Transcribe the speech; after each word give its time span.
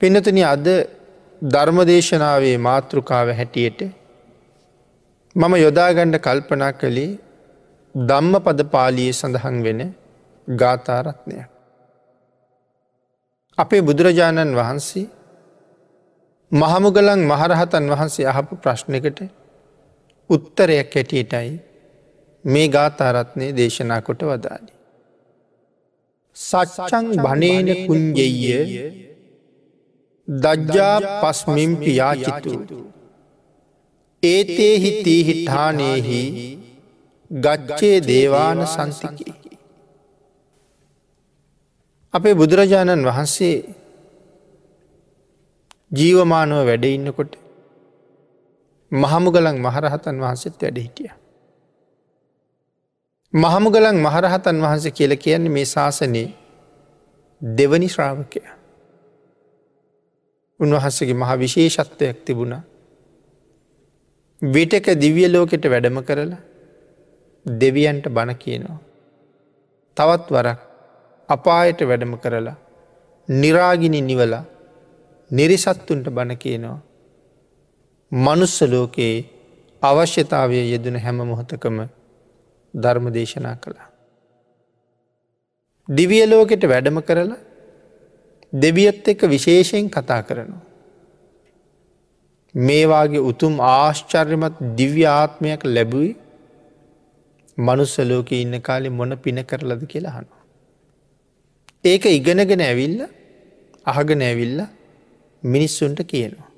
පිනතුන 0.00 0.38
අද 0.44 0.66
ධර්මදේශනාවේ 1.42 2.56
මාතෘකාව 2.58 3.28
හැටියට 3.30 3.80
මම 5.36 5.52
යොදාගණ්ඩ 5.56 6.16
කල්පනා 6.18 6.72
කළේ 6.72 7.12
ධම්ම 7.94 8.34
පද 8.46 8.66
පාලිය 8.66 9.10
සඳහන් 9.12 9.56
වෙන 9.66 9.80
ගාථාරත්නය. 10.48 11.36
අපේ 13.58 13.82
බුදුරජාණන් 13.82 14.52
වහන්සේ 14.52 15.06
මහමුගලන් 16.52 17.22
මහරහතන් 17.24 17.86
වහන්සේ 17.92 18.26
අහපු 18.26 18.52
ප්‍රශ්නකට 18.56 19.18
උත්තරයක් 20.30 20.92
හැටියටයි 20.94 21.50
මේ 22.44 22.68
ගාථාරත්නය 22.68 23.46
දේශනා 23.52 24.00
කොට 24.02 24.22
වදාලි. 24.24 24.72
සච්චං 26.36 27.06
බනේන 27.24 27.68
කුන්ජෙය 27.86 29.13
දජ්ජා 30.28 31.20
පස්මිම්පි 31.22 31.96
යාචිතු. 31.96 32.54
ඒතේහි 34.22 34.90
තීහිට්ඨානයෙහි 35.04 36.20
ගච්චේ 37.30 37.96
දේවාන 38.02 38.66
සංසිකි. 38.66 39.34
අපේ 42.14 42.34
බුදුරජාණන් 42.34 43.04
වහන්සේ 43.04 43.56
ජීවමානුව 45.92 46.66
වැඩ 46.66 46.84
ඉන්නකොට 46.86 47.32
මහමුගලන් 48.92 49.56
මහරහතන් 49.58 50.16
වහන්සේත් 50.20 50.56
වැඩ 50.62 50.78
හිටිය. 50.78 51.12
මහමුගලන් 53.34 53.96
මහරහතන් 53.98 54.58
වහන්සේ 54.62 54.92
කියල 54.92 55.16
කියන්නේ 55.18 55.52
මේ 55.52 55.66
ශාසනයේ 55.66 56.28
දෙවනි 57.42 57.88
ශ්‍රාවකය. 57.88 58.40
උන්වහන්සගේ 60.64 61.14
මහ 61.14 61.30
විශේෂත්වයක් 61.36 62.18
තිබුණ. 62.26 62.54
විටක 64.42 64.86
දිවිය 64.96 65.28
ලෝකෙට 65.28 65.64
වැඩම 65.66 65.98
කරලා 66.02 66.40
දෙවියන්ට 67.46 68.06
බණ 68.08 68.36
කියනවා. 68.36 68.78
තවත් 69.96 70.26
වරක් 70.30 70.60
අපායට 71.28 71.80
වැඩම 71.82 72.14
කරලා 72.16 72.56
නිරාගිනි 73.28 74.00
නිවලා 74.02 74.44
නිරිසත්තුන්ට 75.30 76.06
බණ 76.10 76.36
කියනවා. 76.36 76.80
මනුස්ස 78.12 78.62
ලෝකයේ 78.64 79.16
අවශ්‍යතාවය 79.82 80.58
යෙදෙන 80.64 80.96
හැම 80.96 81.18
මොහොතකම 81.22 81.78
ධර්ම 82.74 83.06
දේශනා 83.12 83.56
කළා. 83.56 83.88
දිවිය 85.88 86.24
ලෝකෙට 86.26 86.64
වැඩම 86.64 87.00
කරලා 87.02 87.38
දෙවියත් 88.54 89.08
එක්ක 89.08 89.22
විශේෂයෙන් 89.24 89.90
කතා 89.90 90.22
කරනවා. 90.22 90.62
මේවාගේ 92.54 93.26
උතුම් 93.30 93.54
ආශ්චර්යමත් 93.60 94.56
දිව්‍ය 94.76 95.04
ආත්මයක් 95.10 95.62
ලැබුයි 95.66 96.12
මනුස්සලෝක 97.58 98.30
ඉන්න 98.32 98.60
කාලෙ 98.60 98.88
මොන 98.90 99.12
පින 99.16 99.38
කරලද 99.44 99.82
කියලා 99.86 100.16
හනවා. 100.16 100.42
ඒක 101.84 102.04
ඉගෙනගෙන 102.08 102.60
ඇවිල්ල 102.60 103.00
අහගෙන 103.86 104.22
ඇවිල්ල 104.22 104.60
මිනිස්සුන්ට 105.42 106.00
කියනවා. 106.04 106.50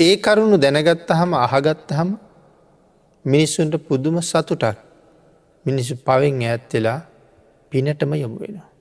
ඒ 0.00 0.14
කරුණු 0.16 0.56
දැනගත්ත 0.58 1.10
හම 1.10 1.32
අහගත්ත 1.36 1.90
හම 1.90 2.10
මිනිස්සුන්ට 3.24 3.74
පුදුම 3.88 4.16
සතුටක් 4.22 4.78
මිනිස්සු 5.66 5.94
පවෙන් 5.98 6.42
ඇත්වෙලා 6.44 7.00
පිනටම 7.72 8.12
යොමු 8.14 8.38
වෙනවා. 8.40 8.75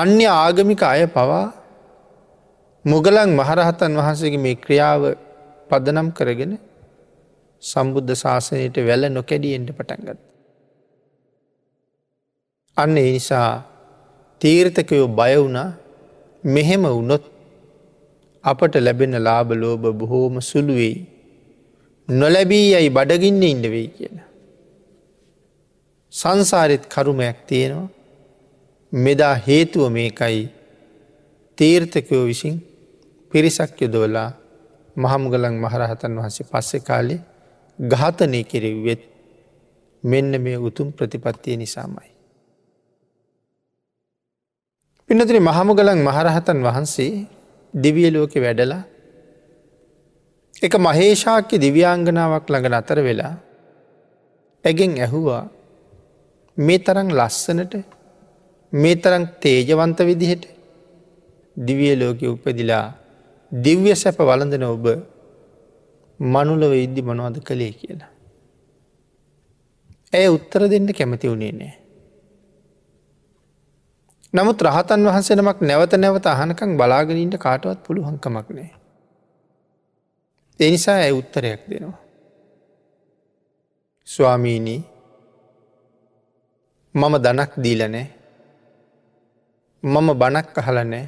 අන්‍ය 0.00 0.24
ආගමික 0.28 0.82
අය 0.84 1.04
පවා 1.08 1.44
මුගලන් 2.84 3.30
මහරහතන් 3.38 3.92
වහන්සේගේ 3.98 4.42
මේ 4.46 4.56
ක්‍රියාව 4.64 5.02
පදනම් 5.70 6.08
කරගෙන 6.18 6.52
සම්බුද්ධ 7.62 8.12
ශාසනයට 8.14 8.76
වැල 8.88 9.04
නොකැඩියෙන්ට 9.08 9.70
පටන්ගත්. 9.70 10.20
අන්න 12.76 12.96
ඒ 12.96 13.10
නිසා 13.12 13.50
තීර්ථකයෝ 14.40 15.08
බය 15.10 15.32
වුණා 15.34 15.70
මෙහෙම 16.44 16.84
වුනොත් 16.88 17.24
අපට 18.44 18.74
ලැබෙන 18.78 19.16
ලාබ 19.18 19.50
ලෝබ 19.54 19.84
බොහෝම 20.00 20.36
සුළුවෙයි. 20.42 20.96
නොලැබී 22.08 22.66
යයි 22.74 22.90
බඩගින්න 22.90 23.42
ඉන්න 23.44 23.66
වෙයි 23.74 23.88
කියලා. 23.88 24.28
සංසාරෙත් 26.12 26.84
කරුමයක් 26.86 27.38
තියෙනවා 27.48 27.95
මෙදා 28.92 29.34
හේතුව 29.36 29.90
මේකයි 29.90 30.48
තීර්ථකයෝ 31.58 32.24
විසින් 32.24 32.56
පිරිසක් 33.32 33.80
යොදවලා 33.80 34.30
මහමුගලන් 34.96 35.56
මහරහතන් 35.56 36.12
වහන්සේ 36.16 36.46
පස්සෙ 36.46 36.78
කාලේ 36.80 37.20
ගාතනය 37.78 38.44
කෙරෙව්වෙත් 38.44 39.02
මෙන්න 40.04 40.32
මේ 40.40 40.58
උතුම් 40.58 40.92
ප්‍රතිපත්තිය 40.92 41.56
නිසාමයි. 41.56 42.10
පිනතින 45.10 45.42
මහමුගලන් 45.42 46.00
මහරහතන් 46.00 46.58
වහන්සේ 46.62 47.26
දිවිය 47.74 48.08
ලෝකෙ 48.10 48.38
වැඩලා 48.40 48.82
එක 50.56 50.74
මහේෂාක්‍ය 50.78 51.56
දිව්‍යංගනාවක් 51.58 52.46
ළඟ 52.48 52.74
අතර 52.74 52.98
වෙලා 53.00 53.34
ඇගෙන් 54.64 54.92
ඇහුවා 54.98 55.44
මේ 56.58 56.78
තරං 56.78 57.10
ලස්සනට 57.12 57.95
මේ 58.76 58.96
තරං 58.96 59.24
තේජවන්ත 59.40 59.98
විදිහට 60.00 60.44
දිවිය 61.56 61.94
ලෝකෙ 61.96 62.26
උපදිලා 62.28 62.86
දිව්‍ය 63.52 63.94
සැප 63.94 64.18
වලඳන 64.20 64.64
ඔබ 64.66 64.86
මනුලව 66.20 66.72
ඉද්දි 66.76 67.02
මනවාද 67.02 67.36
කළේ 67.40 67.72
කියලා. 67.72 68.10
ඇය 70.12 70.28
උත්තර 70.28 70.62
දෙන්න 70.68 70.88
කැමති 70.92 71.28
වුණේ 71.28 71.52
නෑ. 71.52 71.74
නමුත් 74.34 74.58
රහතන් 74.62 75.06
වහන්සෙනමක් 75.08 75.60
නැවත 75.62 75.92
නැවත 75.96 76.26
අහනකං 76.26 76.76
බලාගෙනීන්ට 76.76 77.38
කාටවත් 77.38 77.80
පුළුවන්කමක් 77.86 78.48
නෑ. 78.50 78.70
එනිසා 80.60 80.98
ඇය 80.98 81.12
උත්තරයක් 81.12 81.62
දෙනවා. 81.70 81.98
ස්වාමීණී 84.08 84.80
මම 86.94 87.14
දනක් 87.24 87.52
දීලනෑ 87.64 88.06
මම 89.86 90.08
බණක් 90.14 90.58
අහල 90.60 90.78
නෑ 90.84 91.06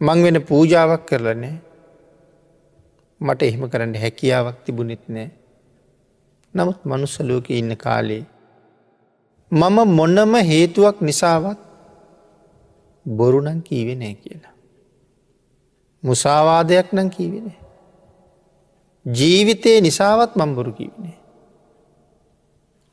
මං 0.00 0.18
වෙන 0.24 0.38
පූජාවක් 0.42 1.02
කරලනෑ 1.08 1.56
මට 3.20 3.40
එහෙම 3.42 3.64
කරන්න 3.68 3.96
හැකියාවක් 4.02 4.58
තිබුණෙත් 4.64 5.04
නෑ 5.08 5.30
නමුත් 6.54 6.78
මනුස්සලෝක 6.84 7.50
ඉන්න 7.52 7.72
කාලේ 7.76 8.22
මම 9.52 9.76
මොන්නම 9.90 10.34
හේතුවක් 10.44 10.96
නිසාවත් 11.00 11.60
බොරුනං 13.06 13.62
කීවෙ 13.62 13.94
නෑ 13.96 14.14
කියලා. 14.14 14.54
මුසාවාදයක් 16.02 16.92
නං 16.92 17.10
කීවෙන. 17.10 17.48
ජීවිතය 19.06 19.80
නිසාවත් 19.80 20.32
මංබොරු 20.36 20.72
කිවනේ. 20.72 21.16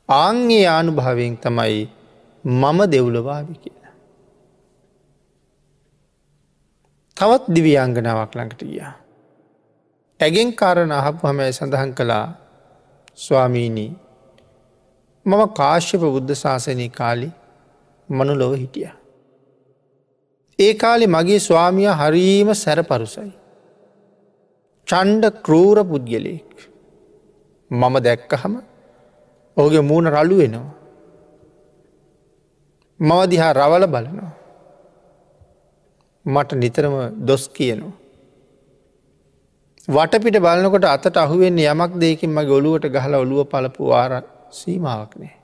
ආංගේ 0.08 0.66
ආනුභාවයෙන් 0.66 1.36
තමයි 1.38 1.82
මම 2.44 2.78
දෙව්ලවාවි 2.92 3.54
කිය. 3.54 3.77
තවත් 7.18 7.44
දිවියංගනාවක් 7.54 8.32
ළඟට 8.34 8.62
ගියා. 8.62 8.92
ඇගෙන් 10.20 10.50
කාරණ 10.54 10.92
අහපු 10.92 11.26
හමයි 11.26 11.52
සඳහන් 11.52 11.90
කළා 11.98 12.26
ස්වාමීණී 13.18 13.90
මම 15.26 15.42
කාශ්‍යප 15.58 16.02
බුද්ධ 16.06 16.34
ශාසනය 16.34 16.86
කාලි 16.90 17.28
මනු 18.08 18.38
ලොව 18.40 18.54
හිටිය. 18.54 18.90
ඒ 20.58 20.72
කාලෙ 20.74 21.06
මගේ 21.06 21.40
ස්වාමිය 21.40 21.90
හරීම 21.92 22.54
සැර 22.54 22.80
පරුසයි. 22.84 23.32
චන්්ඩ 24.88 25.24
කරූර 25.44 25.78
පුද්ගලයෙක් 25.84 26.50
මම 27.70 27.94
දැක්කහම 28.00 28.54
ඔහුගේ 29.56 29.86
මූුණ 29.90 30.14
රලු 30.16 30.36
වෙනවා. 30.42 30.74
මව 33.00 33.20
දිහා 33.26 33.52
රවල 33.52 33.86
බලනවා. 33.86 34.37
මට 36.24 36.52
නිතරම 36.54 36.94
දොස් 37.26 37.48
කියනවා. 37.48 37.96
වටපිට 39.88 40.38
බලනකොට 40.38 40.84
අතට 40.84 41.16
අහුවෙන් 41.16 41.58
යමක් 41.58 41.92
දෙකින් 42.00 42.30
මගේ 42.30 42.56
ඔලුවට 42.58 42.86
ගහල 42.86 43.14
ඔලුව 43.14 43.46
පලපු 43.46 43.92
ආර 43.92 44.12
සීමාවක් 44.50 45.12
නෑ. 45.16 45.34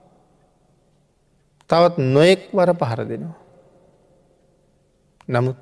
තවත් 1.71 1.97
නොයෙක් 2.15 2.43
වර 2.53 2.73
පහර 2.75 3.01
දෙනවා. 3.05 3.39
නමුත් 5.29 5.59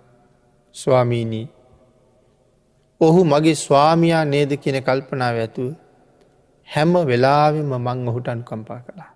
ස්වාමීනී 0.77 1.47
ඔහු 3.01 3.21
මගේ 3.25 3.55
ස්වාමයා 3.57 4.25
නේද 4.25 4.53
කියන 4.57 4.79
කල්පනාව 4.83 5.37
ඇතුව 5.37 5.71
හැම 6.69 6.93
වෙලාවෙම 7.11 7.71
මං 7.79 8.09
ඔහුට 8.09 8.29
අනුකම්පා 8.29 8.81
කළා. 8.81 9.11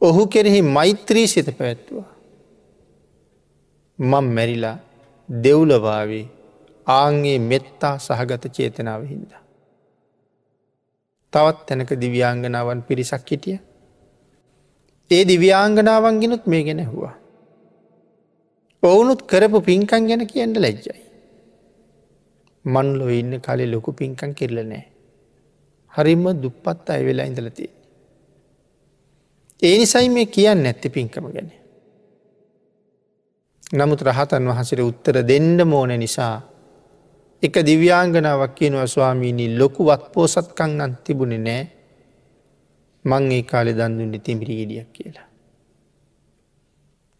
ඔහු 0.00 0.26
කෙරෙහි 0.26 0.60
මෛත්‍රී 0.76 1.26
සිත 1.26 1.48
පැත්තුවා. 1.58 2.15
මං 3.98 4.26
මැරිලා 4.36 4.78
දෙව්ලවාවේ 5.28 6.24
ආන්ගේ 6.86 7.38
මෙත්තා 7.38 7.98
සහගත 7.98 8.44
චේතනාව 8.48 9.02
හින්දා. 9.04 9.42
තවත් 11.32 11.66
තැනක 11.66 11.90
දිව්‍යාංගනාවන් 12.00 12.82
පිරිසක් 12.82 13.30
හිටිය. 13.30 13.58
ඒ 15.10 15.22
දිව්‍යාංගනාවන්ගෙනුත් 15.28 16.46
මේ 16.46 16.62
ගෙන 16.62 16.82
හවා. 16.86 17.14
ඔවුනුත් 18.82 19.22
කරපු 19.22 19.60
පින්කන් 19.60 20.06
ගැන 20.08 20.26
කියන්න 20.26 20.54
ලැජ්ජයි. 20.54 21.00
මන්ලො 22.64 23.08
ඉන්න 23.10 23.40
කලේ 23.40 23.70
ලොකු 23.72 23.92
පින්කන් 23.92 24.34
කෙරල 24.34 24.58
නෑ. 24.64 24.84
හරිම 25.94 26.24
දුප්පත් 26.42 26.90
අය 26.90 27.02
වෙලා 27.06 27.26
ඉඳලතිය. 27.26 27.70
ඒ 29.62 29.78
නිසයි 29.78 30.08
මේ 30.08 30.26
කියන්න 30.26 30.66
ඇත්ති 30.66 30.88
පින්කම 30.88 31.26
ගැන. 31.34 31.50
නමුත් 33.72 34.02
රහතන් 34.02 34.46
වහසට 34.46 34.80
උත්තර 34.80 35.16
දෙන්න 35.22 35.58
මෝන 35.64 35.90
නිසා 35.98 36.36
එක 37.42 37.54
දිව්‍යාංගනාවක් 37.60 38.54
කියනවා 38.54 38.86
ස්වාමීණී 38.86 39.58
ලොකුවත් 39.58 40.12
පෝසත්කං 40.12 40.80
අන් 40.80 40.92
තිබුණෙ 41.04 41.38
නෑ 41.38 41.64
මං 43.04 43.32
ඒ 43.32 43.42
කාලෙ 43.42 43.72
දන්දුන්නේ 43.72 44.20
තිමිරි 44.20 44.54
ගෙඩියක් 44.56 44.88
කියලා. 44.92 45.28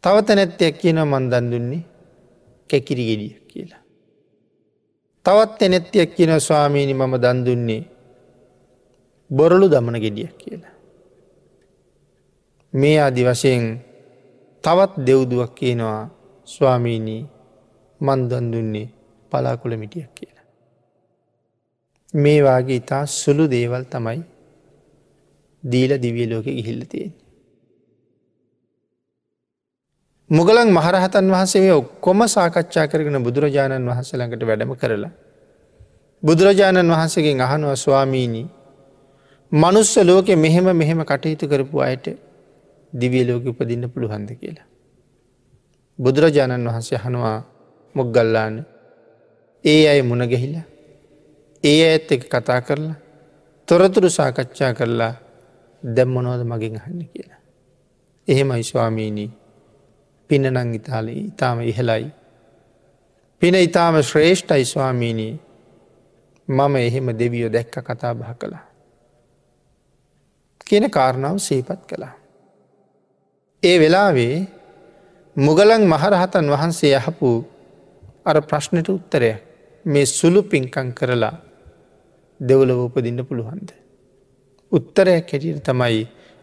තවත 0.05 0.29
නැත්තයක් 0.31 0.75
කියන 0.79 0.99
මන් 1.03 1.25
දන් 1.31 1.51
දුන්නේ 1.51 1.83
කැකිරි 2.71 3.05
ගෙඩියක් 3.07 3.43
කියලා. 3.47 3.83
තවත් 5.27 5.63
එනැත්තියක් 5.63 6.15
කියන 6.15 6.41
ස්වාමීණි 6.41 6.95
මම 6.95 7.15
දන් 7.19 7.39
දුන්නේ 7.47 7.83
බොරලු 9.31 9.67
දමන 9.71 9.97
ගෙඩියක් 9.97 10.35
කියලා. 10.39 10.75
මේ 12.73 12.99
අදි 13.01 13.23
වශයෙන් 13.25 13.65
තවත් 14.65 14.93
දෙව්දුවක් 15.07 15.53
කියනවා 15.55 16.16
ස්වාමීණී 16.47 17.23
මන්දන් 18.01 18.47
දුන්නේ 18.53 18.89
පලාකුල 19.33 19.77
මිටියක් 19.77 20.11
කියලා. 20.15 20.47
මේ 22.15 22.41
වගේ 22.41 22.77
ඉතා 22.77 23.05
සුළු 23.13 23.45
දේවල් 23.49 23.85
තමයි 23.85 24.21
දීල 25.65 25.93
දිවිය 25.99 26.27
ලෝක 26.31 26.47
ගිහිල්ල 26.49 26.83
තියෙන. 26.85 27.13
මුගලන් 30.31 30.71
මහරහතන් 30.71 31.27
වහන්සේ 31.31 31.73
ඔක්කොම 31.73 32.21
සාකච්ඡා 32.29 32.87
කරගෙන 32.87 33.19
බුදුරජාණන් 33.23 33.91
වහන්ස 33.91 34.11
ළඟට 34.13 34.43
වැඩම 34.43 34.73
කරලා. 34.75 35.13
බුදුරජාණන් 36.23 36.93
වහන්සේගෙන් 36.93 37.41
අහනුව 37.41 37.75
ස්වාමීණී 37.77 38.47
මනුස්ස 39.53 39.93
ලෝකෙ 40.03 40.35
මෙහෙම 40.37 40.69
මෙහෙම 40.75 41.05
කටයුතු 41.05 41.47
කරපු 41.49 41.77
අයට 41.81 42.07
දිවිය 42.93 43.25
ලෝක 43.25 43.45
උපදින්න 43.47 43.85
පුළුහන්ද 43.89 44.31
කියලා. 44.33 44.67
බුදුරජාණන් 45.99 46.69
වහන්සේ 46.69 46.99
හනවා 46.99 47.39
මොක්ගල්ලාන 47.95 48.55
ඒ 49.65 49.83
අය 49.89 50.03
මුණගෙහිලා 50.03 50.67
ඒ 51.65 51.79
ඇත් 51.85 52.13
එක 52.13 52.23
කතා 52.29 52.61
කරලා 52.61 52.97
තොරතුරු 53.69 54.11
සාකච්ඡා 54.11 54.73
කරලා 54.75 55.15
දැම්මනෝද 55.83 56.43
මගින් 56.43 56.77
අහන්න 56.77 57.01
කියලා. 57.07 57.41
එහෙමයි 58.29 58.63
ස්වාමීණී 58.63 59.31
පිනනං 60.31 60.75
ඉතාල 60.75 61.09
ඉතාම 61.09 61.61
ඉහලයි. 61.63 62.07
පින 63.43 63.55
ඉතාම 63.57 64.03
ශ්‍රේෂ්ඨයි 64.03 64.65
ස්වාමීණී 64.65 65.35
මම 66.49 66.77
එහෙම 66.79 67.07
දෙවියෝ 67.19 67.53
දැක්ක 67.53 67.77
කතා 67.81 68.15
බහ 68.15 68.33
කළා. 68.39 68.65
කියන 70.61 70.91
කාරණාව 70.91 71.39
සීපත් 71.39 71.83
කළා. 71.87 72.15
ඒ 73.63 73.77
වෙලාවේ 73.81 74.56
මුගලන් 75.37 75.83
මහරහතන් 75.85 76.47
වහන්සේ 76.49 76.93
යහපු 76.97 77.31
අර 78.25 78.37
ප්‍රශ්නයට 78.43 78.89
උත්තරයක් 78.89 79.43
මේ 79.85 80.07
සුළු 80.09 80.41
පින්කං 80.43 80.89
කරලා 80.93 81.35
දෙවලව 82.41 82.79
උපදින්න 82.79 83.21
පුළුවන්ද. 83.23 83.69
උත්තරයක් 84.73 85.27
හැටියට 85.27 85.61
තමයි 85.63 85.99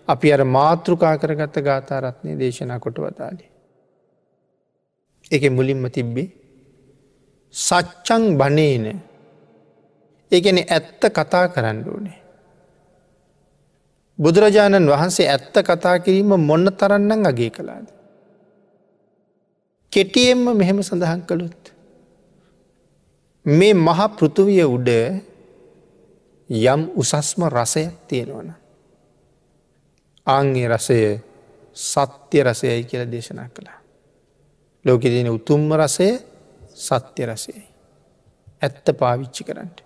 අපි 0.08 0.34
අර 0.34 0.44
මාතෘකා 0.48 1.16
කරගත්ත 1.18 1.58
ගාථරත්නය 1.60 2.38
දේශනා 2.38 2.80
කොට 2.80 2.98
වතාලි. 2.98 3.46
එක 5.32 5.44
මුලින්ම 5.50 5.90
තිබ්බේ 5.90 6.30
සච්චං 7.54 8.24
බනේන 8.38 8.86
ඒගැන 10.32 10.60
ඇත්ත 10.68 11.02
කතා 11.10 11.46
කරන්න 11.48 11.80
ඕනේ. 11.88 12.20
බුදුරජාණන් 14.20 14.88
වහන්සේ 14.88 15.28
ඇත්ත 15.28 15.56
කතා 15.64 15.98
කිරීම 16.00 16.32
මොන්න 16.40 16.68
තරන්නන් 16.72 17.26
අගේ 17.26 17.50
කළාද. 17.50 18.03
කෙටියෙන්ම 19.94 20.46
මෙහෙම 20.54 20.82
සඳහන් 20.82 21.22
කළුත්. 21.24 21.62
මේ 23.46 23.74
මහා 23.76 24.08
පෘතුවිය 24.10 24.64
උඩ 24.66 24.90
යම් 26.50 26.82
උසස්ම 26.96 27.42
රසයක් 27.50 27.94
තියෙනවන. 28.08 28.50
ආංගේ 30.28 30.68
රසය 30.68 31.00
සත්‍ය 31.78 32.38
රසයයි 32.42 32.84
කියල 32.84 33.06
දේශනා 33.08 33.50
කළා. 33.50 33.80
ලෝකෙ 34.86 35.08
තියෙන 35.10 35.30
උතුම්ම 35.30 35.70
රසය 35.74 36.10
සත්‍ය 36.78 37.26
රසයයි. 37.26 37.64
ඇත්ත 38.62 38.88
පාවිච්චි 39.00 39.44
කරන්නට. 39.44 39.78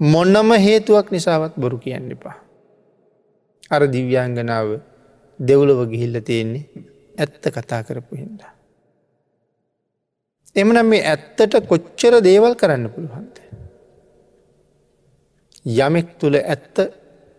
මොන්නම 0.00 0.50
හේතුවක් 0.58 1.10
නිසාවත් 1.10 1.54
බොරු 1.56 1.78
කියන්න 1.78 2.10
එපා. 2.10 2.36
අර 3.70 3.82
දිව්‍යංගනාව 3.86 4.68
දෙව්ලව 5.40 5.80
ගිහිල්ල 5.90 6.20
තියෙන්නේ 6.20 6.95
ඇත්ත 7.18 7.44
කතා 7.56 7.82
කරපු 7.82 8.14
හින්දා. 8.16 8.52
එමනම් 10.56 10.86
මේ 10.86 11.02
ඇත්තට 11.04 11.54
කොච්චර 11.68 12.14
දේවල් 12.20 12.54
කරන්න 12.54 12.86
පුළුවන්ද. 12.90 13.36
යමෙක් 15.78 16.08
තුළ 16.18 16.36
ඇත්ත 16.44 16.76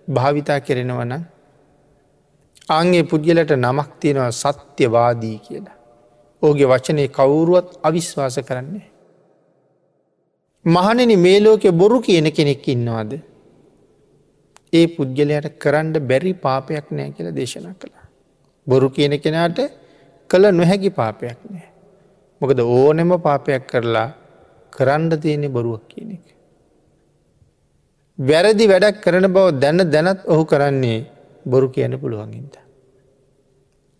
භාවිතා 0.07 0.59
කෙරෙනවන 0.59 1.13
අන්ගේ 2.69 3.03
පුද්ගලට 3.03 3.51
නමක් 3.55 3.89
තියෙනවා 3.99 4.31
සත්‍යවාදී 4.33 5.37
කියලා. 5.39 5.77
ඕගේ 6.41 6.67
වචනය 6.67 7.07
කවුරුවත් 7.09 7.69
අවිශ්වාස 7.83 8.37
කරන්නේ. 8.47 8.87
මහනෙන 10.65 11.11
මේ 11.19 11.39
ලෝකෙ 11.39 11.69
බොරු 11.71 11.97
කියන 12.01 12.27
කෙනෙක් 12.31 12.67
ඉන්නවාද. 12.67 13.11
ඒ 14.73 14.85
පුද්ගලයට 14.87 15.47
කරන්න 15.59 15.93
බැරි 16.09 16.33
පාපයක් 16.35 16.87
නෑ 16.91 17.11
කියල 17.11 17.29
දේශනා 17.35 17.73
කළා. 17.73 17.96
බොරු 18.67 18.89
කියන 18.89 19.13
කෙනාට 19.19 19.59
කළ 20.29 20.45
නොහැකි 20.51 20.89
පාපයක් 20.89 21.39
නෑ. 21.45 21.67
මොකද 22.41 22.59
ඕනෙම 22.59 23.11
පාපයක් 23.19 23.67
කරලා 23.67 24.09
කරන්න 24.73 25.11
තියෙනෙ 25.21 25.47
බොරුවක් 25.47 25.83
කියන 25.87 26.11
එක. 26.11 26.25
වැරදි 28.19 28.65
වැඩක් 28.67 29.01
කරන 29.01 29.27
බව 29.27 29.59
දැන්න 29.59 29.91
දැනත් 29.91 30.19
ඔහු 30.25 30.43
කරන්නේ 30.45 30.99
බොරු 31.45 31.69
කියන 31.69 31.99
පුළුවන්ගින්ද. 31.99 32.55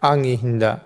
අගේ 0.02 0.38
හින්දා 0.38 0.78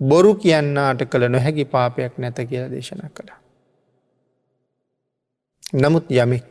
බොරු 0.00 0.34
කියන්නාට 0.34 1.02
කළ 1.04 1.28
නොහැකි 1.28 1.64
පාපයක් 1.66 2.18
නැත 2.18 2.38
කියලා 2.40 2.70
දේශනා 2.70 3.10
කළා. 3.10 3.40
නමුත් 5.74 6.06
යමෙක් 6.10 6.50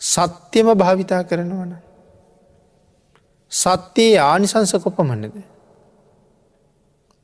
සත්‍යම 0.00 0.68
භාවිතා 0.74 1.22
කරනවන. 1.24 1.72
සත්‍යයේ 3.52 4.20
ආනිසංස 4.22 4.72
කොපමන්නද. 4.84 5.36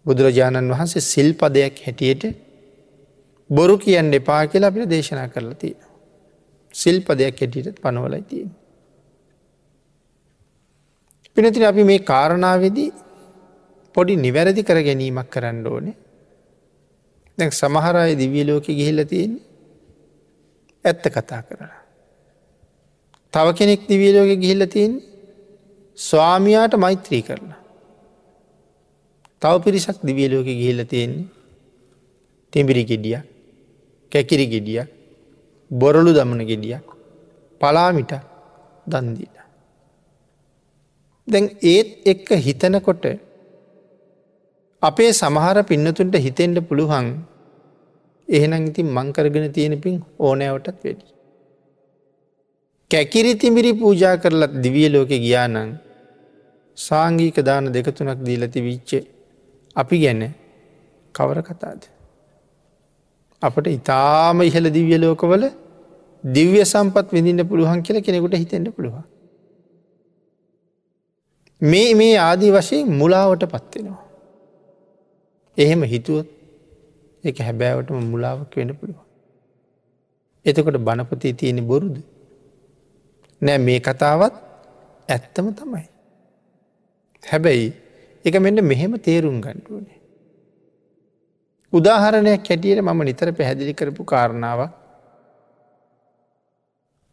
බුදුරජාණන් 0.07 0.73
වහන්සේ 0.73 1.09
සිල්පදයක් 1.13 1.77
හැටියට 1.87 2.25
බොරු 3.51 3.77
කියන්න 3.79 4.13
එපා 4.13 4.43
කියලා 4.47 4.71
අපිට 4.73 4.91
දේශනා 4.91 5.29
කරලා 5.29 5.55
තියෙන. 5.55 5.83
සිල්පදයක් 6.75 7.41
හැටියට 7.41 7.81
පනවලයි 7.83 8.23
තියෙන. 8.23 8.51
පිනතින 11.37 11.65
අපි 11.65 11.85
මේ 11.85 12.01
කාරණාවදී 12.03 12.91
පොඩි 13.95 14.15
නිවැරදි 14.17 14.63
කර 14.63 14.79
ගැනීමක් 14.83 15.29
කරන්න 15.31 15.67
ඕනේ 15.67 15.97
දැ 17.39 17.51
සමහරය 17.53 18.15
දිවිය 18.15 18.45
ලෝක 18.45 18.67
ගිහිල්ල 18.71 19.05
තියෙන 19.05 19.35
ඇත්ත 20.85 21.05
කතා 21.09 21.43
කරලා. 21.43 21.77
තව 23.35 23.47
කෙනෙක් 23.55 23.81
දිවියලෝක 23.89 24.31
ගිහිල්ල 24.37 24.65
තියෙන් 24.67 24.93
ස්වාමයාට 25.99 26.75
මෛත්‍රී 26.85 27.23
කරලා. 27.23 27.59
තව 29.43 29.55
පිරිසක් 29.65 29.99
දිවියලෝක 30.09 30.49
ගිහිල්ල 30.51 30.83
තියෙන්නේ 30.85 31.27
තෙමිරි 32.53 32.85
ගෙඩිය 32.91 33.19
කැකිරි 34.13 34.47
ගෙඩිය 34.55 34.81
බොරලු 35.71 36.11
දමන 36.19 36.43
ගෙඩියක් 36.51 36.87
පලාමිට 37.61 38.13
දන්දීල. 38.87 39.35
දැන් 41.29 41.47
ඒත් 41.73 41.89
එක්ක 42.13 42.29
හිතනකොට 42.47 43.05
අපේ 44.83 45.11
සමහර 45.13 45.59
පින්නතුන්ට 45.71 46.15
හිතෙන්ට 46.27 46.61
පුළුවන් 46.69 47.09
එහෙනම් 48.29 48.71
ඉතින් 48.71 48.89
මංකරගෙන 48.97 49.53
තියෙන 49.53 49.75
පින් 49.81 49.97
ඕනෑවටත් 50.19 50.79
වැඩි. 50.85 51.07
කැකිරි 52.91 53.35
තිමිරි 53.35 53.73
පූජා 53.75 54.17
කරලත් 54.17 54.55
දිවිය 54.65 54.89
ලෝකෙ 54.89 55.19
ගියානං 55.19 55.59
සාංගීක 56.79 57.39
දාන 57.41 57.73
දෙකතුනක් 57.73 58.21
දීලති 58.23 58.61
විච්චේ 58.61 59.05
අපි 59.77 59.97
ගැන 60.01 60.23
කවර 61.15 61.39
කතාද. 61.41 61.81
අපට 63.43 63.67
ඉතාම 63.69 64.43
ඉහල 64.43 64.67
දිව්‍ය 64.71 64.97
ලෝකවල 64.99 65.45
දිව්‍ය 66.25 66.61
සම්පත් 66.65 67.07
විඳින්න 67.13 67.49
පුළුවන් 67.49 67.83
කියල 67.83 67.99
කෙනෙකුට 68.03 68.35
හිතෙන්ට 68.35 68.69
පුළුවන්. 68.77 69.05
මේ 71.63 71.95
මේ 71.95 72.17
ආදී 72.19 72.51
වශයෙන් 72.51 72.91
මුලාවට 72.99 73.45
පත්වෙනවා. 73.45 74.05
එහෙම 75.59 75.83
හිතුවොත් 75.83 76.29
එක 77.25 77.39
හැබෑවටම 77.39 78.05
මුලාවක් 78.05 78.57
වෙන 78.57 78.73
පුළුවන්. 78.77 79.07
එතකොට 80.47 80.79
බණපතී 80.79 81.33
තියෙන 81.33 81.61
බොරුද. 81.67 81.97
නෑ 83.43 83.59
මේ 83.59 83.81
කතාවත් 83.81 84.35
ඇත්තම 85.09 85.49
තමයි. 85.51 85.87
හැබැයි 87.25 87.73
එක 88.25 88.35
මෙන්න 88.37 88.61
මෙහෙම 88.63 88.93
තේරුම් 88.99 89.41
ගණ්ඩුවනේ. 89.41 89.99
උදාහරණයක් 91.73 92.43
කැටියට 92.43 92.83
මම 92.83 93.01
නිතර 93.03 93.29
පැහැදිලි 93.33 93.75
කරපු 93.75 94.05
කාරණාවක් 94.05 94.73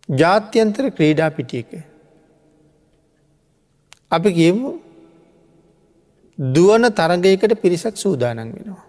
ජාත්‍යන්තර 0.10 0.86
ක්‍රීඩා 0.92 1.30
පිටියක. 1.30 1.72
අපි 4.12 4.30
කියමු 4.32 4.70
දුවන 6.40 6.84
තරගයකට 6.92 7.62
පිරිසක් 7.62 7.96
සූදානන් 7.96 8.38
වෙනවා. 8.38 8.84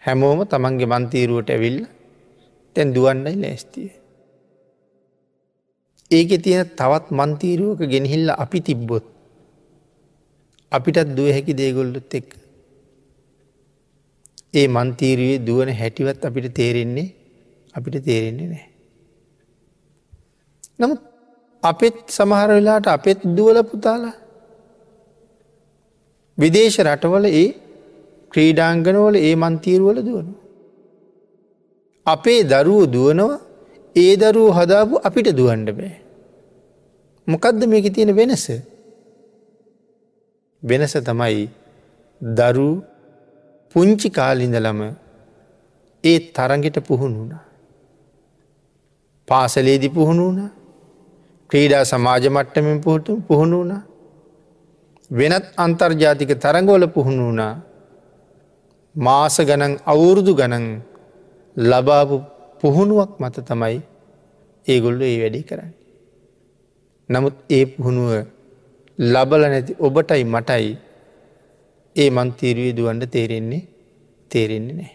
හැමෝම 0.00 0.40
තමන්ගේ 0.46 0.90
මන්තීරුවට 0.92 1.50
ඇවිල්ල 1.50 1.80
තැන් 2.76 2.94
දුවන්නයි 2.94 3.36
ලෑස්තිය. 3.36 3.90
ඒක 6.10 6.30
තියෙන 6.42 6.66
තවත් 6.70 7.06
මන්තීරුවක 7.10 7.80
ගෙනහිල්ල 7.84 8.28
අපි 8.34 8.60
තිබ්බොත් 8.60 9.17
අපිටත් 10.72 11.14
දුව 11.16 11.28
හැකි 11.36 11.52
දේගොල්ලොත් 11.60 12.14
එක්. 12.14 12.28
ඒ 14.54 14.66
මන්තීරුවේ 14.68 15.38
දුවන 15.38 15.70
හැටිවත් 15.80 16.24
අපිට 16.24 16.48
තේරෙන්නේ 16.54 17.08
අපිට 17.74 17.96
තේරෙන්නේ 18.04 18.48
නෑ. 18.48 18.66
නමුත් 20.80 21.00
අපෙත් 21.62 21.96
සමහර 22.08 22.48
වෙලාට 22.48 22.86
අපෙත් 22.88 23.20
දුවල 23.36 23.58
පුතාලා 23.70 24.16
විදේශ 26.38 26.78
රටවල 26.86 27.26
ඒ 27.32 27.48
ක්‍රීඩාංගනවල 28.32 29.16
ඒ 29.18 29.34
මන්තීරුවල 29.36 29.98
දුවන. 30.08 30.28
අපේ 32.06 32.40
දරුව 32.44 32.82
දුවනවා 32.94 33.38
ඒ 33.96 34.12
දරුව 34.16 34.48
හදාපු 34.58 34.94
අපිට 35.08 35.28
දුවන්ඩ 35.38 35.68
බෑ. 35.78 35.94
මොකක්ද 37.26 37.62
මේක 37.72 37.86
තියෙන 37.94 38.12
වෙනස. 38.20 38.46
වෙනස 40.62 40.94
තමයි 41.00 41.48
දරු 42.20 42.68
පුංචි 43.74 44.08
කාලිඳලම 44.10 44.80
ඒ 46.04 46.18
තරගෙට 46.30 46.78
පුහුණු 46.80 47.18
වුණ. 47.18 47.34
පාසලේදි 49.28 49.88
පුහුණු 49.88 50.24
වුණ 50.26 50.50
ක්‍රීඩා 51.50 51.84
සමාජ 51.84 52.24
මට්ටමින් 52.28 52.80
පුහුතු 52.80 53.12
පුහුණු 53.22 53.56
වුණ 53.58 53.74
වෙනත් 55.10 55.46
අන්තර්ජාතික 55.56 56.30
තරගවල 56.36 56.84
පුහුණු 56.88 57.22
වුණා 57.24 57.54
මාස 58.94 59.36
ගනන් 59.40 59.74
අවුරුදු 59.84 60.32
ගනන් 60.34 60.66
ලබාපු 61.56 62.16
පුහුණුවක් 62.60 63.10
මත 63.18 63.36
තමයි 63.42 63.78
ඒගොල්ල 64.66 65.00
ඒ 65.02 65.16
වැඩි 65.20 65.40
කරන්න. 65.42 65.72
නමුත් 67.08 67.34
ඒ 67.48 67.64
පුහුණුව 67.66 68.37
ලබල 68.98 69.42
නැති 69.52 69.72
ඔබටයි 69.78 70.24
මටයි 70.24 70.70
ඒ 71.96 72.10
මන්තීරුවේ 72.10 72.76
දුවන්ඩ 72.76 73.04
තේරෙන්නේ 73.14 73.62
තේරෙන්නේ 74.30 74.76
නෑ. 74.76 74.94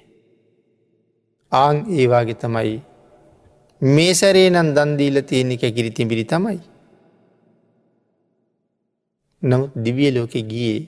ආං 1.51 1.77
ඒවාගේ 2.00 2.39
තමයි 2.41 2.75
මේ 3.81 4.13
සැරේ 4.13 4.50
නම් 4.50 4.69
දන්දීල 4.77 5.17
තියෙනෙ 5.29 5.55
කැකිරි 5.57 5.91
තිබිරි 5.91 6.25
තමයි. 6.25 6.60
නමුත් 9.41 9.72
දිවිය 9.86 10.12
ලෝකෙ 10.15 10.41
ගියේ 10.51 10.81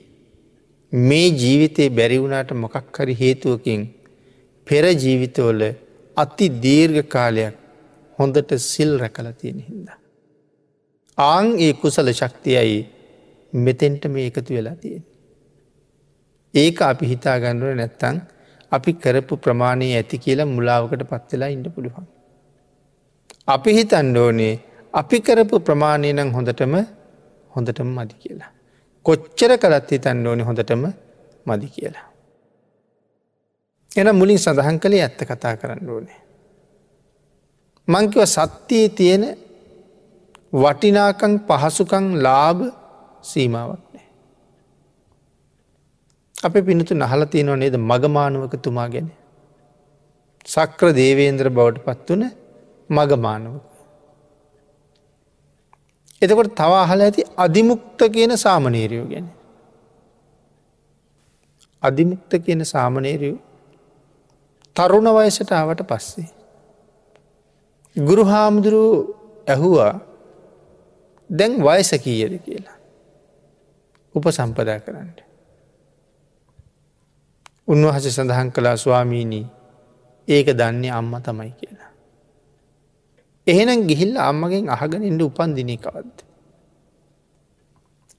මේ 0.92 1.28
ජීවිතයේ 1.42 1.94
බැරිවුණට 1.98 2.52
මොකක් 2.62 2.98
හරි 2.98 3.14
හේතුවකින් 3.20 3.86
පෙර 4.66 4.84
ජීවිතවල 5.04 5.62
අති 6.16 6.48
දීර්ඝ 6.64 7.08
කාලයක් 7.14 7.56
හොඳට 8.18 8.52
සිල් 8.70 8.92
රැකල 8.98 9.28
තියෙන 9.40 9.58
හින්ද. 9.60 9.88
ආං 11.18 11.46
ඒ 11.58 11.72
කුසල 11.80 12.12
ශක්තියයි 12.12 12.76
මෙතෙන්ට 13.64 14.04
මේ 14.06 14.26
එකතු 14.26 14.54
වෙලා 14.54 14.76
තියෙන. 14.76 15.04
ඒක 16.54 16.78
අපි 16.82 17.04
හිතා 17.12 17.36
ගණඩුව 17.38 17.74
නැත්තං 17.74 18.16
අපි 18.72 18.92
කරපු 18.94 19.34
ප්‍රමාණය 19.36 19.86
ඇති 19.94 20.18
කියලා 20.18 20.46
මුලාවකට 20.46 21.02
පත්වෙලා 21.10 21.48
ඉන්න 21.48 21.66
පුළුවන්. 21.74 22.06
අපි 23.48 23.70
හිතන්න 23.72 24.16
ඕනේ 24.16 24.54
අපි 24.94 25.20
කරපු 25.20 25.56
ප්‍රමාණය 25.60 26.12
නම් 26.12 26.30
හොඳටම 26.32 26.74
හොඳටම 27.50 27.88
මදි 27.96 28.14
කියලා. 28.14 28.50
කොච්චර 29.06 29.52
කරත් 29.58 29.90
හිතන්න 29.90 30.26
ඕනි 30.26 30.42
හොඳටම 30.42 30.84
මදි 31.46 31.68
කියලා. 31.68 32.06
එන 33.90 34.08
මුලින් 34.16 34.38
සඳහන් 34.38 34.78
කළේ 34.80 35.02
ඇත්ත 35.02 35.20
කතා 35.24 35.56
කරන්න 35.56 35.90
ඕනේ. 35.90 36.20
මංකිව 37.88 38.24
සත්‍යයේ 38.26 38.88
තියෙන 38.90 39.24
වටිනාකං 40.54 41.34
පහසුකං 41.48 42.06
ලාභ 42.18 42.62
සීමාවක් 43.26 43.84
නෑ. 43.92 44.08
අප 46.36 46.54
පිනතු 46.66 46.94
නහල 46.94 47.22
තියෙනවා 47.26 47.60
නේද 47.62 47.76
මගමානුවක 47.82 48.54
තුමා 48.62 48.88
ගැන. 48.88 49.08
සක්‍ර 50.46 50.88
දේවේන්ද්‍ර 50.92 51.48
බවට 51.50 51.84
පත් 51.86 52.08
වන 52.10 52.24
මගමානුවක. 52.90 53.64
එතකොට 56.22 56.52
තවාහල 56.54 57.00
ඇති 57.00 57.22
අධිමුක්ත 57.36 58.00
කියන 58.14 58.32
සාමනේරයෝ 58.36 59.06
ගැන. 59.06 59.26
අධිමුක්ත 61.82 62.32
කියන 62.44 62.64
සාමනේරයෝ 62.64 63.38
තරුණ 64.76 65.08
වයසට 65.10 65.52
ආවට 65.52 65.82
පස්සේ. 65.82 66.28
ගුරු 67.96 68.24
හාමුදුරුව 68.24 68.94
ඇහුවා 69.46 69.94
දැන් 71.30 71.52
වයස 71.60 71.90
කීයද 71.98 72.34
කියලා. 72.40 72.75
උප 74.16 74.24
සම්පදා 74.28 74.78
කරන්න. 74.80 75.10
උන්වහස 77.68 78.06
සඳහන් 78.08 78.50
කලා 78.50 78.76
ස්වාමීණී 78.76 79.46
ඒක 80.28 80.48
දන්නේ 80.52 80.90
අම්ම 80.90 81.14
තමයි 81.18 81.52
කියලා. 81.52 81.90
එහෙනම් 83.46 83.86
ගිහිල්ල 83.88 84.16
අම්මගෙන් 84.20 84.68
අහගෙන 84.68 85.02
ඉඩ 85.02 85.22
උපන් 85.22 85.54
දිනී 85.54 85.78
කවද්ද. 85.78 86.18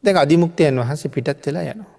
දැන් 0.04 0.18
අධිමුක්තයන් 0.18 0.80
වහන්ස 0.80 1.04
පිටත් 1.14 1.46
වෙලා 1.46 1.66
යනවා. 1.66 1.94